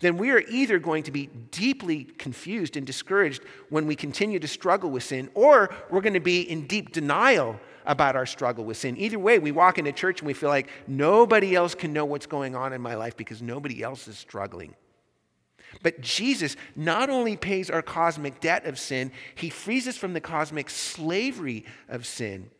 then 0.00 0.16
we 0.16 0.30
are 0.30 0.42
either 0.48 0.78
going 0.78 1.02
to 1.04 1.10
be 1.10 1.26
deeply 1.50 2.04
confused 2.04 2.76
and 2.76 2.86
discouraged 2.86 3.42
when 3.68 3.86
we 3.86 3.96
continue 3.96 4.38
to 4.38 4.48
struggle 4.48 4.90
with 4.90 5.02
sin, 5.02 5.30
or 5.34 5.74
we're 5.90 6.00
going 6.00 6.14
to 6.14 6.20
be 6.20 6.42
in 6.42 6.66
deep 6.66 6.92
denial 6.92 7.58
about 7.86 8.16
our 8.16 8.26
struggle 8.26 8.64
with 8.64 8.76
sin. 8.76 8.96
Either 8.98 9.18
way, 9.18 9.38
we 9.38 9.50
walk 9.50 9.78
into 9.78 9.90
church 9.92 10.20
and 10.20 10.26
we 10.26 10.34
feel 10.34 10.50
like 10.50 10.68
nobody 10.86 11.54
else 11.56 11.74
can 11.74 11.92
know 11.92 12.04
what's 12.04 12.26
going 12.26 12.54
on 12.54 12.72
in 12.72 12.80
my 12.80 12.94
life 12.94 13.16
because 13.16 13.40
nobody 13.42 13.82
else 13.82 14.06
is 14.06 14.18
struggling. 14.18 14.74
But 15.82 16.00
Jesus 16.00 16.56
not 16.76 17.10
only 17.10 17.36
pays 17.36 17.70
our 17.70 17.82
cosmic 17.82 18.40
debt 18.40 18.66
of 18.66 18.78
sin, 18.78 19.12
he 19.34 19.50
frees 19.50 19.88
us 19.88 19.96
from 19.96 20.12
the 20.12 20.20
cosmic 20.20 20.70
slavery 20.70 21.64
of 21.88 22.06
sin. 22.06 22.50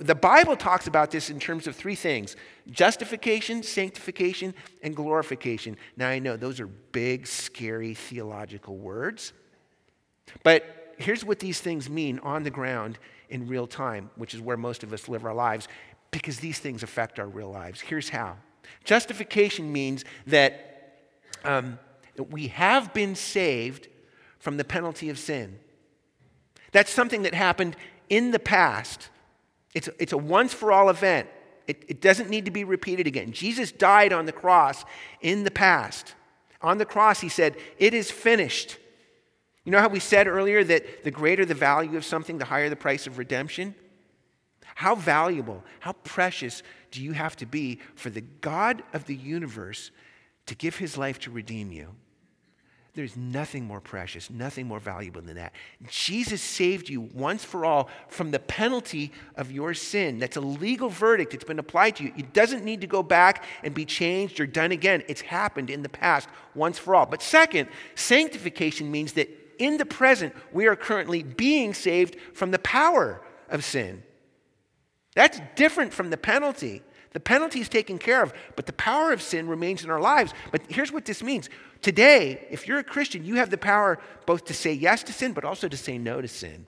The 0.00 0.14
Bible 0.14 0.56
talks 0.56 0.86
about 0.86 1.10
this 1.10 1.30
in 1.30 1.38
terms 1.38 1.66
of 1.66 1.76
three 1.76 1.94
things 1.94 2.36
justification, 2.70 3.62
sanctification, 3.62 4.54
and 4.82 4.94
glorification. 4.94 5.76
Now, 5.96 6.08
I 6.08 6.18
know 6.18 6.36
those 6.36 6.60
are 6.60 6.66
big, 6.66 7.26
scary 7.26 7.94
theological 7.94 8.76
words, 8.76 9.32
but 10.42 10.94
here's 10.98 11.24
what 11.24 11.38
these 11.38 11.60
things 11.60 11.88
mean 11.88 12.18
on 12.20 12.42
the 12.42 12.50
ground 12.50 12.98
in 13.30 13.46
real 13.46 13.66
time, 13.66 14.10
which 14.16 14.34
is 14.34 14.40
where 14.40 14.56
most 14.56 14.82
of 14.82 14.92
us 14.92 15.08
live 15.08 15.24
our 15.24 15.34
lives, 15.34 15.68
because 16.10 16.40
these 16.40 16.58
things 16.58 16.82
affect 16.82 17.18
our 17.18 17.28
real 17.28 17.50
lives. 17.50 17.80
Here's 17.80 18.08
how 18.08 18.36
justification 18.84 19.72
means 19.72 20.04
that, 20.26 21.00
um, 21.44 21.78
we 22.30 22.48
have 22.48 22.92
been 22.92 23.14
saved 23.14 23.88
from 24.38 24.56
the 24.56 24.64
penalty 24.64 25.08
of 25.08 25.18
sin. 25.18 25.58
That's 26.72 26.90
something 26.90 27.22
that 27.22 27.34
happened 27.34 27.76
in 28.08 28.30
the 28.32 28.38
past 28.38 29.08
it's, 29.74 29.88
it's 29.98 30.12
a 30.12 30.18
once 30.18 30.54
for 30.54 30.72
all 30.72 30.90
event. 30.90 31.28
It, 31.66 31.84
it 31.88 32.00
doesn't 32.00 32.30
need 32.30 32.46
to 32.46 32.50
be 32.50 32.64
repeated 32.64 33.06
again. 33.06 33.32
Jesus 33.32 33.70
died 33.70 34.12
on 34.12 34.26
the 34.26 34.32
cross 34.32 34.84
in 35.20 35.44
the 35.44 35.50
past. 35.50 36.14
On 36.62 36.78
the 36.78 36.86
cross, 36.86 37.20
he 37.20 37.28
said, 37.28 37.56
It 37.78 37.94
is 37.94 38.10
finished. 38.10 38.78
You 39.64 39.72
know 39.72 39.80
how 39.80 39.88
we 39.88 40.00
said 40.00 40.26
earlier 40.26 40.64
that 40.64 41.04
the 41.04 41.10
greater 41.10 41.44
the 41.44 41.54
value 41.54 41.96
of 41.96 42.04
something, 42.04 42.38
the 42.38 42.46
higher 42.46 42.70
the 42.70 42.76
price 42.76 43.06
of 43.06 43.18
redemption? 43.18 43.74
How 44.74 44.94
valuable, 44.94 45.62
how 45.80 45.92
precious 45.92 46.62
do 46.90 47.02
you 47.02 47.12
have 47.12 47.36
to 47.36 47.46
be 47.46 47.80
for 47.94 48.10
the 48.10 48.20
God 48.20 48.82
of 48.92 49.04
the 49.04 49.14
universe 49.14 49.90
to 50.46 50.54
give 50.54 50.76
his 50.76 50.96
life 50.96 51.18
to 51.20 51.30
redeem 51.30 51.70
you? 51.70 51.88
There's 52.94 53.16
nothing 53.16 53.64
more 53.64 53.80
precious, 53.80 54.28
nothing 54.28 54.66
more 54.66 54.80
valuable 54.80 55.20
than 55.20 55.36
that. 55.36 55.52
Jesus 55.88 56.42
saved 56.42 56.88
you 56.88 57.00
once 57.00 57.44
for 57.44 57.64
all 57.64 57.88
from 58.08 58.32
the 58.32 58.40
penalty 58.40 59.12
of 59.36 59.52
your 59.52 59.72
sin. 59.74 60.18
That's 60.18 60.36
a 60.36 60.40
legal 60.40 60.88
verdict. 60.88 61.32
It's 61.32 61.44
been 61.44 61.60
applied 61.60 61.96
to 61.96 62.04
you. 62.04 62.12
It 62.16 62.32
doesn't 62.32 62.64
need 62.64 62.80
to 62.80 62.86
go 62.86 63.02
back 63.02 63.44
and 63.62 63.72
be 63.72 63.84
changed 63.84 64.40
or 64.40 64.46
done 64.46 64.72
again. 64.72 65.04
It's 65.06 65.20
happened 65.20 65.70
in 65.70 65.82
the 65.82 65.88
past 65.88 66.28
once 66.54 66.78
for 66.78 66.96
all. 66.96 67.06
But 67.06 67.22
second, 67.22 67.68
sanctification 67.94 68.90
means 68.90 69.12
that 69.12 69.28
in 69.58 69.76
the 69.76 69.86
present, 69.86 70.34
we 70.52 70.66
are 70.66 70.76
currently 70.76 71.22
being 71.22 71.74
saved 71.74 72.16
from 72.32 72.50
the 72.50 72.58
power 72.58 73.20
of 73.48 73.64
sin. 73.64 74.02
That's 75.14 75.40
different 75.56 75.92
from 75.92 76.10
the 76.10 76.16
penalty. 76.16 76.82
The 77.12 77.20
penalty 77.20 77.60
is 77.60 77.68
taken 77.68 77.98
care 77.98 78.22
of, 78.22 78.32
but 78.54 78.66
the 78.66 78.72
power 78.72 79.12
of 79.12 79.22
sin 79.22 79.48
remains 79.48 79.82
in 79.82 79.90
our 79.90 80.00
lives. 80.00 80.34
But 80.52 80.62
here's 80.68 80.92
what 80.92 81.04
this 81.04 81.22
means 81.22 81.48
Today, 81.80 82.46
if 82.50 82.66
you're 82.66 82.78
a 82.78 82.84
Christian, 82.84 83.24
you 83.24 83.36
have 83.36 83.50
the 83.50 83.58
power 83.58 83.98
both 84.26 84.44
to 84.46 84.54
say 84.54 84.72
yes 84.72 85.02
to 85.04 85.12
sin, 85.12 85.32
but 85.32 85.44
also 85.44 85.68
to 85.68 85.76
say 85.76 85.96
no 85.96 86.20
to 86.20 86.28
sin. 86.28 86.66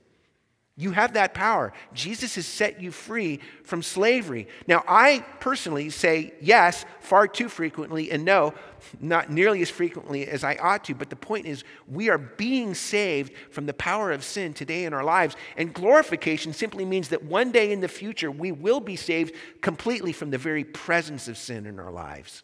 You 0.81 0.93
have 0.93 1.13
that 1.13 1.35
power. 1.35 1.73
Jesus 1.93 2.35
has 2.37 2.47
set 2.47 2.81
you 2.81 2.91
free 2.91 3.41
from 3.65 3.83
slavery. 3.83 4.49
Now, 4.67 4.83
I 4.89 5.25
personally 5.39 5.91
say 5.91 6.35
yes 6.41 6.85
far 7.01 7.29
too 7.29 7.49
frequently 7.49 8.11
and 8.11 8.25
no, 8.25 8.55
not 8.99 9.31
nearly 9.31 9.63
as 9.63 9.71
frequently 9.71 10.27
as 10.27 10.43
I 10.43 10.57
ought 10.57 10.85
to. 10.85 10.95
But 10.95 11.11
the 11.11 11.17
point 11.17 11.47
is, 11.47 11.65
we 11.87 12.09
are 12.09 12.19
being 12.19 12.75
saved 12.75 13.33
from 13.51 13.67
the 13.67 13.75
power 13.75 14.11
of 14.11 14.25
sin 14.25 14.55
today 14.55 14.85
in 14.85 14.95
our 14.95 15.05
lives. 15.05 15.37
And 15.57 15.75
glorification 15.75 16.53
simply 16.53 16.85
means 16.85 17.09
that 17.09 17.25
one 17.25 17.53
day 17.53 17.73
in 17.73 17.81
the 17.81 17.89
future, 17.89 18.31
we 18.31 18.51
will 18.51 18.81
be 18.81 18.97
saved 18.97 19.35
completely 19.61 20.13
from 20.13 20.31
the 20.31 20.39
very 20.39 20.65
presence 20.65 21.29
of 21.29 21.37
sin 21.37 21.67
in 21.67 21.79
our 21.79 21.91
lives. 21.91 22.43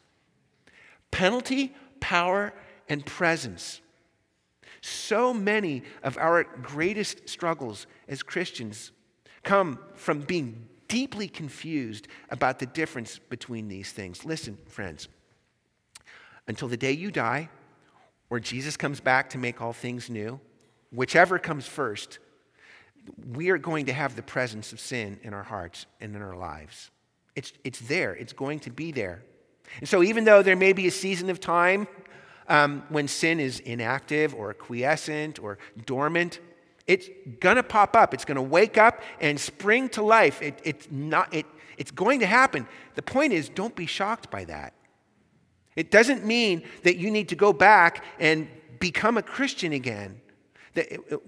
Penalty 1.10 1.72
power, 2.00 2.52
and 2.88 3.04
presence. 3.04 3.80
So 4.86 5.34
many 5.34 5.82
of 6.04 6.16
our 6.16 6.44
greatest 6.44 7.28
struggles 7.28 7.88
as 8.06 8.22
Christians 8.22 8.92
come 9.42 9.80
from 9.94 10.20
being 10.20 10.68
deeply 10.86 11.26
confused 11.26 12.06
about 12.30 12.60
the 12.60 12.66
difference 12.66 13.18
between 13.18 13.66
these 13.66 13.90
things. 13.90 14.24
Listen, 14.24 14.56
friends, 14.68 15.08
until 16.46 16.68
the 16.68 16.76
day 16.76 16.92
you 16.92 17.10
die 17.10 17.48
or 18.30 18.38
Jesus 18.38 18.76
comes 18.76 19.00
back 19.00 19.30
to 19.30 19.38
make 19.38 19.60
all 19.60 19.72
things 19.72 20.08
new, 20.08 20.38
whichever 20.92 21.40
comes 21.40 21.66
first, 21.66 22.20
we 23.32 23.50
are 23.50 23.58
going 23.58 23.86
to 23.86 23.92
have 23.92 24.14
the 24.14 24.22
presence 24.22 24.72
of 24.72 24.78
sin 24.78 25.18
in 25.24 25.34
our 25.34 25.42
hearts 25.42 25.86
and 26.00 26.14
in 26.14 26.22
our 26.22 26.36
lives. 26.36 26.92
It's, 27.34 27.52
it's 27.64 27.80
there, 27.80 28.14
it's 28.14 28.32
going 28.32 28.60
to 28.60 28.70
be 28.70 28.92
there. 28.92 29.24
And 29.80 29.88
so, 29.88 30.04
even 30.04 30.22
though 30.22 30.42
there 30.42 30.54
may 30.54 30.72
be 30.72 30.86
a 30.86 30.92
season 30.92 31.28
of 31.28 31.40
time 31.40 31.88
um, 32.48 32.84
when 32.88 33.08
sin 33.08 33.40
is 33.40 33.60
inactive 33.60 34.34
or 34.34 34.54
quiescent 34.54 35.38
or 35.38 35.58
dormant, 35.84 36.40
it's 36.86 37.08
going 37.40 37.56
to 37.56 37.62
pop 37.62 37.96
up. 37.96 38.14
It's 38.14 38.24
going 38.24 38.36
to 38.36 38.42
wake 38.42 38.78
up 38.78 39.00
and 39.20 39.38
spring 39.38 39.88
to 39.90 40.02
life. 40.02 40.40
It, 40.42 40.60
it's, 40.62 40.88
not, 40.90 41.32
it, 41.34 41.46
it's 41.76 41.90
going 41.90 42.20
to 42.20 42.26
happen. 42.26 42.66
The 42.94 43.02
point 43.02 43.32
is, 43.32 43.48
don't 43.48 43.74
be 43.74 43.86
shocked 43.86 44.30
by 44.30 44.44
that. 44.44 44.72
It 45.74 45.90
doesn't 45.90 46.24
mean 46.24 46.62
that 46.84 46.96
you 46.96 47.10
need 47.10 47.28
to 47.30 47.36
go 47.36 47.52
back 47.52 48.04
and 48.18 48.48
become 48.78 49.18
a 49.18 49.22
Christian 49.22 49.72
again. 49.72 50.20
It, 50.74 51.00
it, 51.08 51.20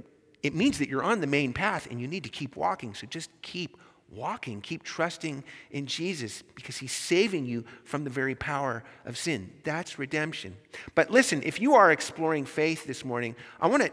it 0.42 0.54
means 0.54 0.78
that 0.78 0.88
you're 0.88 1.02
on 1.02 1.20
the 1.20 1.26
main 1.26 1.52
path 1.52 1.88
and 1.90 2.00
you 2.00 2.06
need 2.06 2.24
to 2.24 2.30
keep 2.30 2.56
walking. 2.56 2.94
So 2.94 3.06
just 3.06 3.30
keep 3.42 3.76
walking, 4.10 4.60
keep 4.60 4.82
trusting 4.82 5.44
in 5.70 5.86
Jesus 5.86 6.42
because 6.54 6.76
he's 6.76 6.92
saving 6.92 7.44
you 7.44 7.64
from 7.84 8.04
the 8.04 8.10
very 8.10 8.34
power 8.34 8.82
of 9.04 9.18
sin. 9.18 9.50
That's 9.64 9.98
redemption. 9.98 10.56
But 10.94 11.10
listen, 11.10 11.42
if 11.44 11.60
you 11.60 11.74
are 11.74 11.90
exploring 11.90 12.46
faith 12.46 12.86
this 12.86 13.04
morning, 13.04 13.36
I 13.60 13.66
want 13.68 13.82
to 13.82 13.90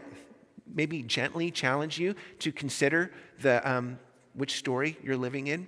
maybe 0.74 1.02
gently 1.02 1.50
challenge 1.50 1.98
you 1.98 2.14
to 2.40 2.52
consider 2.52 3.12
the, 3.40 3.68
um, 3.70 3.98
which 4.34 4.56
story 4.56 4.96
you're 5.02 5.16
living 5.16 5.48
in. 5.48 5.66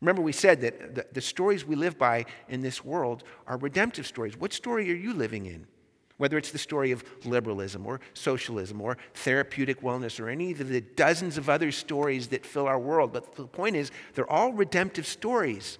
Remember, 0.00 0.22
we 0.22 0.32
said 0.32 0.60
that 0.62 0.94
the, 0.94 1.06
the 1.12 1.20
stories 1.20 1.64
we 1.64 1.76
live 1.76 1.96
by 1.96 2.24
in 2.48 2.60
this 2.60 2.84
world 2.84 3.22
are 3.46 3.56
redemptive 3.56 4.06
stories. 4.06 4.36
What 4.36 4.52
story 4.52 4.90
are 4.90 4.96
you 4.96 5.14
living 5.14 5.46
in? 5.46 5.66
Whether 6.22 6.38
it's 6.38 6.52
the 6.52 6.58
story 6.58 6.92
of 6.92 7.02
liberalism 7.24 7.84
or 7.84 7.98
socialism 8.14 8.80
or 8.80 8.96
therapeutic 9.12 9.80
wellness 9.82 10.20
or 10.20 10.28
any 10.28 10.52
of 10.52 10.68
the 10.68 10.80
dozens 10.80 11.36
of 11.36 11.50
other 11.50 11.72
stories 11.72 12.28
that 12.28 12.46
fill 12.46 12.68
our 12.68 12.78
world. 12.78 13.12
But 13.12 13.34
the 13.34 13.44
point 13.44 13.74
is, 13.74 13.90
they're 14.14 14.30
all 14.30 14.52
redemptive 14.52 15.04
stories. 15.04 15.78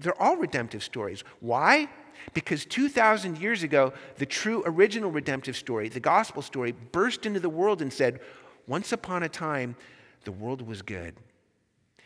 They're 0.00 0.18
all 0.18 0.36
redemptive 0.36 0.82
stories. 0.82 1.24
Why? 1.40 1.90
Because 2.32 2.64
2,000 2.64 3.36
years 3.36 3.62
ago, 3.62 3.92
the 4.16 4.24
true 4.24 4.62
original 4.64 5.10
redemptive 5.10 5.58
story, 5.58 5.90
the 5.90 6.00
gospel 6.00 6.40
story, 6.40 6.72
burst 6.72 7.26
into 7.26 7.38
the 7.38 7.50
world 7.50 7.82
and 7.82 7.92
said, 7.92 8.18
Once 8.66 8.92
upon 8.92 9.22
a 9.22 9.28
time, 9.28 9.76
the 10.24 10.32
world 10.32 10.66
was 10.66 10.80
good. 10.80 11.16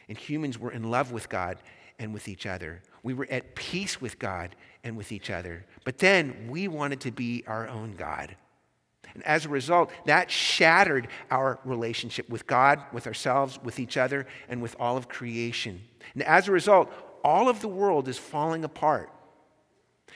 And 0.09 0.19
humans 0.19 0.59
were 0.59 0.73
in 0.73 0.91
love 0.91 1.13
with 1.13 1.29
God 1.29 1.59
and 2.01 2.13
with 2.13 2.27
each 2.27 2.47
other. 2.47 2.83
We 3.05 3.15
were 3.15 3.29
at 3.31 3.55
peace 3.55 4.01
with 4.01 4.19
God 4.19 4.57
and 4.87 4.97
with 4.97 5.11
each 5.11 5.31
other. 5.31 5.67
But 5.85 5.99
then 5.99 6.47
we 6.49 6.69
wanted 6.69 7.01
to 7.01 7.11
be 7.11 7.43
our 7.49 7.67
own 7.69 7.97
God. 7.97 8.37
And 9.15 9.23
as 9.25 9.45
a 9.45 9.49
result, 9.49 9.91
that 10.05 10.31
shattered 10.31 11.09
our 11.29 11.59
relationship 11.65 12.29
with 12.29 12.47
God, 12.47 12.81
with 12.93 13.09
ourselves, 13.09 13.59
with 13.65 13.81
each 13.81 13.97
other, 13.97 14.27
and 14.49 14.63
with 14.63 14.77
all 14.79 14.97
of 14.97 15.09
creation. 15.09 15.83
And 16.15 16.23
as 16.23 16.47
a 16.47 16.53
result, 16.53 16.93
all 17.25 17.49
of 17.49 17.61
the 17.61 17.69
world 17.69 18.07
is 18.07 18.17
falling 18.17 18.63
apart. 18.63 19.11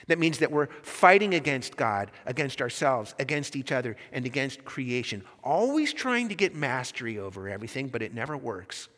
That 0.07 0.21
means 0.21 0.39
that 0.39 0.53
we're 0.53 0.69
fighting 0.83 1.35
against 1.35 1.77
God, 1.77 2.13
against 2.25 2.63
ourselves, 2.63 3.15
against 3.19 3.57
each 3.57 3.73
other, 3.73 3.97
and 4.13 4.25
against 4.25 4.65
creation, 4.65 5.25
always 5.43 5.93
trying 5.93 6.29
to 6.29 6.37
get 6.37 6.55
mastery 6.55 7.19
over 7.19 7.49
everything, 7.49 7.89
but 7.89 8.03
it 8.03 8.15
never 8.15 8.37
works. 8.37 8.89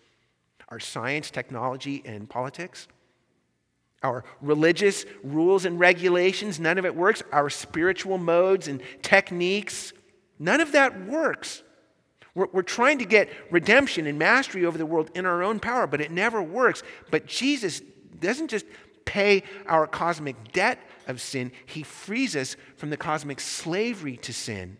Our 0.68 0.80
science, 0.80 1.30
technology, 1.30 2.02
and 2.04 2.28
politics, 2.28 2.88
our 4.02 4.24
religious 4.40 5.04
rules 5.22 5.64
and 5.64 5.78
regulations, 5.78 6.58
none 6.58 6.78
of 6.78 6.84
it 6.84 6.94
works. 6.94 7.22
Our 7.32 7.50
spiritual 7.50 8.18
modes 8.18 8.68
and 8.68 8.82
techniques, 9.02 9.92
none 10.38 10.60
of 10.60 10.72
that 10.72 11.06
works. 11.06 11.62
We're, 12.34 12.48
we're, 12.52 12.62
trying 12.62 12.98
to 12.98 13.04
get 13.04 13.28
redemption 13.50 14.06
and 14.06 14.18
mastery 14.18 14.64
over 14.64 14.78
the 14.78 14.86
world 14.86 15.10
in 15.14 15.26
our 15.26 15.42
own 15.42 15.60
power, 15.60 15.86
but 15.86 16.00
it 16.00 16.10
never 16.10 16.42
works. 16.42 16.82
But 17.10 17.26
Jesus 17.26 17.82
doesn't 18.18 18.48
just 18.48 18.66
pay 19.04 19.42
our 19.66 19.86
cosmic 19.86 20.52
debt 20.52 20.78
of 21.06 21.20
sin, 21.20 21.52
He 21.66 21.82
frees 21.82 22.36
us 22.36 22.56
from 22.76 22.90
the 22.90 22.96
cosmic 22.96 23.40
slavery 23.40 24.16
to 24.18 24.32
sin. 24.32 24.78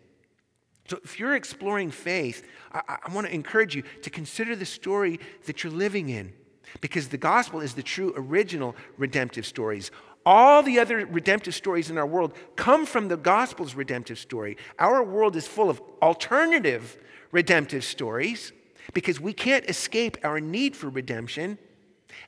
So, 0.89 0.99
if 1.03 1.19
you're 1.19 1.35
exploring 1.35 1.91
faith, 1.91 2.45
I, 2.71 2.97
I 3.05 3.13
want 3.13 3.27
to 3.27 3.33
encourage 3.33 3.75
you 3.75 3.83
to 4.01 4.09
consider 4.09 4.55
the 4.55 4.65
story 4.65 5.19
that 5.45 5.63
you're 5.63 5.73
living 5.73 6.09
in 6.09 6.33
because 6.81 7.07
the 7.07 7.17
gospel 7.17 7.61
is 7.61 7.73
the 7.73 7.83
true 7.83 8.13
original 8.15 8.75
redemptive 8.97 9.45
stories. 9.45 9.91
All 10.25 10.63
the 10.63 10.79
other 10.79 11.05
redemptive 11.05 11.53
stories 11.53 11.89
in 11.89 11.97
our 11.97 12.07
world 12.07 12.33
come 12.55 12.85
from 12.85 13.07
the 13.07 13.17
gospel's 13.17 13.75
redemptive 13.75 14.17
story. 14.17 14.57
Our 14.79 15.03
world 15.03 15.35
is 15.35 15.47
full 15.47 15.69
of 15.69 15.81
alternative 16.01 16.97
redemptive 17.31 17.83
stories 17.83 18.53
because 18.93 19.19
we 19.19 19.33
can't 19.33 19.65
escape 19.69 20.17
our 20.23 20.39
need 20.39 20.75
for 20.75 20.89
redemption, 20.89 21.57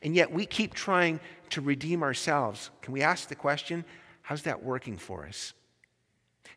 and 0.02 0.16
yet 0.16 0.32
we 0.32 0.46
keep 0.46 0.74
trying 0.74 1.20
to 1.52 1.62
redeem 1.62 2.04
ourselves. 2.04 2.70
Can 2.82 2.94
we 2.94 3.02
ask 3.02 3.30
the 3.30 3.36
question 3.36 3.86
how's 4.22 4.42
that 4.44 4.64
working 4.64 4.98
for 4.98 5.26
us? 5.26 5.54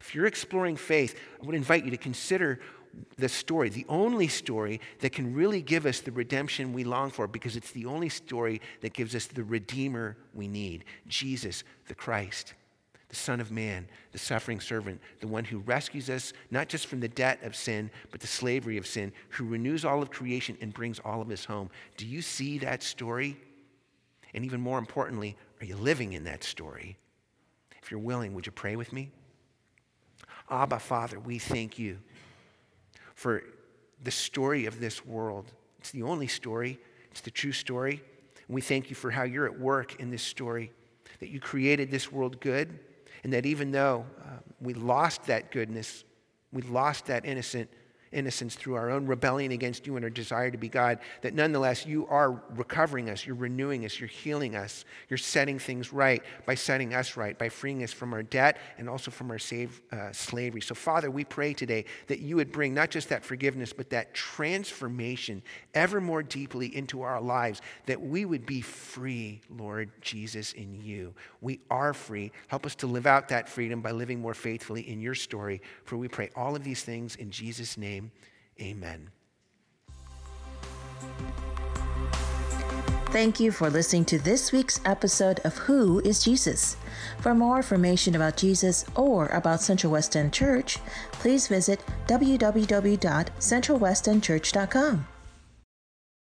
If 0.01 0.15
you're 0.15 0.27
exploring 0.27 0.77
faith, 0.77 1.19
I 1.43 1.47
would 1.47 1.55
invite 1.55 1.85
you 1.85 1.91
to 1.91 1.97
consider 1.97 2.61
the 3.17 3.29
story, 3.29 3.69
the 3.69 3.87
only 3.89 4.29
story 4.29 4.81
that 5.01 5.13
can 5.13 5.35
really 5.35 5.63
give 5.63 5.87
us 5.87 6.01
the 6.01 6.13
redemption 6.13 6.73
we 6.73 6.85
long 6.85 7.11
for, 7.11 7.27
because 7.27 7.57
it's 7.57 7.73
the 7.73 7.87
only 7.87 8.09
story 8.09 8.61
that 8.81 8.93
gives 8.93 9.15
us 9.15 9.27
the 9.27 9.45
Redeemer 9.45 10.17
we 10.35 10.49
need 10.49 10.85
Jesus, 11.07 11.65
the 11.87 11.95
Christ, 11.95 12.55
the 13.09 13.17
Son 13.17 13.41
of 13.41 13.51
Man, 13.51 13.89
the 14.13 14.19
suffering 14.19 14.61
servant, 14.61 15.01
the 15.21 15.27
one 15.27 15.45
who 15.45 15.59
rescues 15.59 16.11
us 16.11 16.33
not 16.51 16.69
just 16.69 16.87
from 16.87 17.01
the 17.01 17.09
debt 17.09 17.43
of 17.43 17.57
sin, 17.57 17.91
but 18.11 18.21
the 18.21 18.27
slavery 18.27 18.77
of 18.77 18.87
sin, 18.87 19.13
who 19.31 19.45
renews 19.45 19.85
all 19.85 20.03
of 20.03 20.11
creation 20.11 20.57
and 20.61 20.75
brings 20.75 20.99
all 21.01 21.23
of 21.23 21.31
us 21.31 21.45
home. 21.45 21.71
Do 21.97 22.07
you 22.07 22.23
see 22.23 22.59
that 22.59 22.83
story? 22.83 23.37
And 24.35 24.45
even 24.45 24.61
more 24.61 24.79
importantly, 24.79 25.37
are 25.61 25.65
you 25.65 25.77
living 25.77 26.13
in 26.13 26.25
that 26.25 26.45
story? 26.45 26.99
If 27.83 27.91
you're 27.91 28.01
willing, 28.01 28.35
would 28.35 28.45
you 28.45 28.53
pray 28.53 28.77
with 28.77 28.93
me? 28.93 29.11
Abba, 30.51 30.79
Father, 30.79 31.19
we 31.19 31.39
thank 31.39 31.79
you 31.79 31.99
for 33.19 33.43
the 34.05 34.13
story 34.13 34.67
of 34.67 34.79
this 34.79 35.05
world. 35.05 35.51
It's 35.81 35.91
the 35.91 36.05
only 36.05 36.29
story, 36.29 36.79
it's 37.11 37.21
the 37.21 37.33
true 37.33 37.51
story. 37.51 38.01
And 38.47 38.55
we 38.55 38.61
thank 38.61 38.91
you 38.91 38.95
for 38.95 39.11
how 39.11 39.25
you're 39.25 39.45
at 39.45 39.59
work 39.59 39.99
in 39.99 40.13
this 40.13 40.23
story, 40.23 40.71
that 41.19 41.29
you 41.29 41.41
created 41.41 41.91
this 41.91 42.13
world 42.13 42.41
good, 42.41 42.79
and 43.25 43.33
that 43.33 43.45
even 43.45 43.73
though 43.73 44.07
uh, 44.25 44.37
we 44.61 44.73
lost 44.73 45.25
that 45.25 45.51
goodness, 45.51 46.05
we 46.53 46.63
lost 46.63 47.07
that 47.07 47.27
innocent 47.27 47.69
innocence 48.13 48.55
through 48.55 48.75
our 48.75 48.91
own 48.91 49.07
rebellion 49.07 49.53
against 49.53 49.87
you 49.87 49.97
and 49.97 50.05
our 50.05 50.11
desire 50.11 50.51
to 50.51 50.59
be 50.59 50.69
God, 50.69 50.99
that 51.23 51.35
nonetheless 51.35 51.87
you 51.87 52.07
are 52.09 52.43
recovering 52.55 53.11
us, 53.11 53.27
you're 53.27 53.37
renewing 53.37 53.85
us, 53.85 53.99
you're 53.99 54.09
healing 54.09 54.57
us, 54.57 54.85
you're 55.09 55.19
setting 55.19 55.59
things 55.59 55.93
right 55.93 56.23
by 56.47 56.55
setting 56.55 56.95
us 56.95 57.17
right, 57.17 57.39
by 57.39 57.49
freeing 57.49 57.83
us 57.83 57.93
from 57.93 58.13
our 58.13 58.23
debt 58.23 58.59
and 58.79 58.89
also 58.89 59.11
from 59.11 59.31
our 59.31 59.39
save, 59.39 59.81
uh, 59.93 60.13
slavery. 60.13 60.61
So, 60.61 60.75
Father, 60.75 61.11
we 61.11 61.25
pray 61.25 61.53
today 61.55 61.85
that 62.07 62.21
you 62.21 62.37
would 62.37 62.53
bring 62.53 62.75
not 62.75 62.91
just 62.91 63.09
that 63.11 63.25
forgiveness, 63.25 63.73
but 63.73 63.91
that 63.91 64.15
transformation 64.15 65.43
ever 65.75 66.01
more 66.01 66.23
deeply 66.23 66.75
into 66.75 67.03
our 67.03 67.21
lives, 67.21 67.61
that 67.87 68.01
we 68.01 68.25
would 68.25 68.47
be 68.47 68.61
free, 68.61 69.41
Lord 69.51 69.91
Jesus, 70.01 70.53
in 70.53 70.75
you. 70.75 71.15
We 71.41 71.61
are 71.71 71.93
free. 71.93 72.33
Help 72.47 72.67
us 72.67 72.75
to 72.77 72.87
live 72.87 73.07
out 73.07 73.29
that 73.29 73.49
freedom 73.49 73.81
by 73.81 73.91
living 73.91 74.21
more 74.21 74.35
faithfully 74.35 74.89
in 74.89 75.01
your 75.01 75.15
story. 75.15 75.61
For 75.85 75.97
we 75.97 76.09
pray 76.09 76.31
all 76.37 76.55
of 76.57 76.65
these 76.65 76.83
things 76.83 77.17
in 77.17 77.31
Jesus' 77.31 77.77
name 77.77 77.98
name, 77.99 78.13
amen. 78.61 79.11
Thank 83.11 83.41
you 83.41 83.51
for 83.53 83.71
listening 83.71 84.05
to 84.07 84.19
this 84.19 84.51
week's 84.53 84.81
episode 84.85 85.41
of 85.43 85.57
Who 85.57 86.01
is 86.01 86.23
Jesus? 86.23 86.77
For 87.21 87.35
more 87.35 87.57
information 87.57 88.15
about 88.15 88.37
Jesus 88.37 88.85
or 88.95 89.29
about 89.29 89.63
Central 89.63 89.93
West 89.93 90.15
End 90.15 90.31
Church, 90.33 90.77
please 91.13 91.49
visit 91.49 91.81
www.centralwestendchurch.com. 92.07 95.07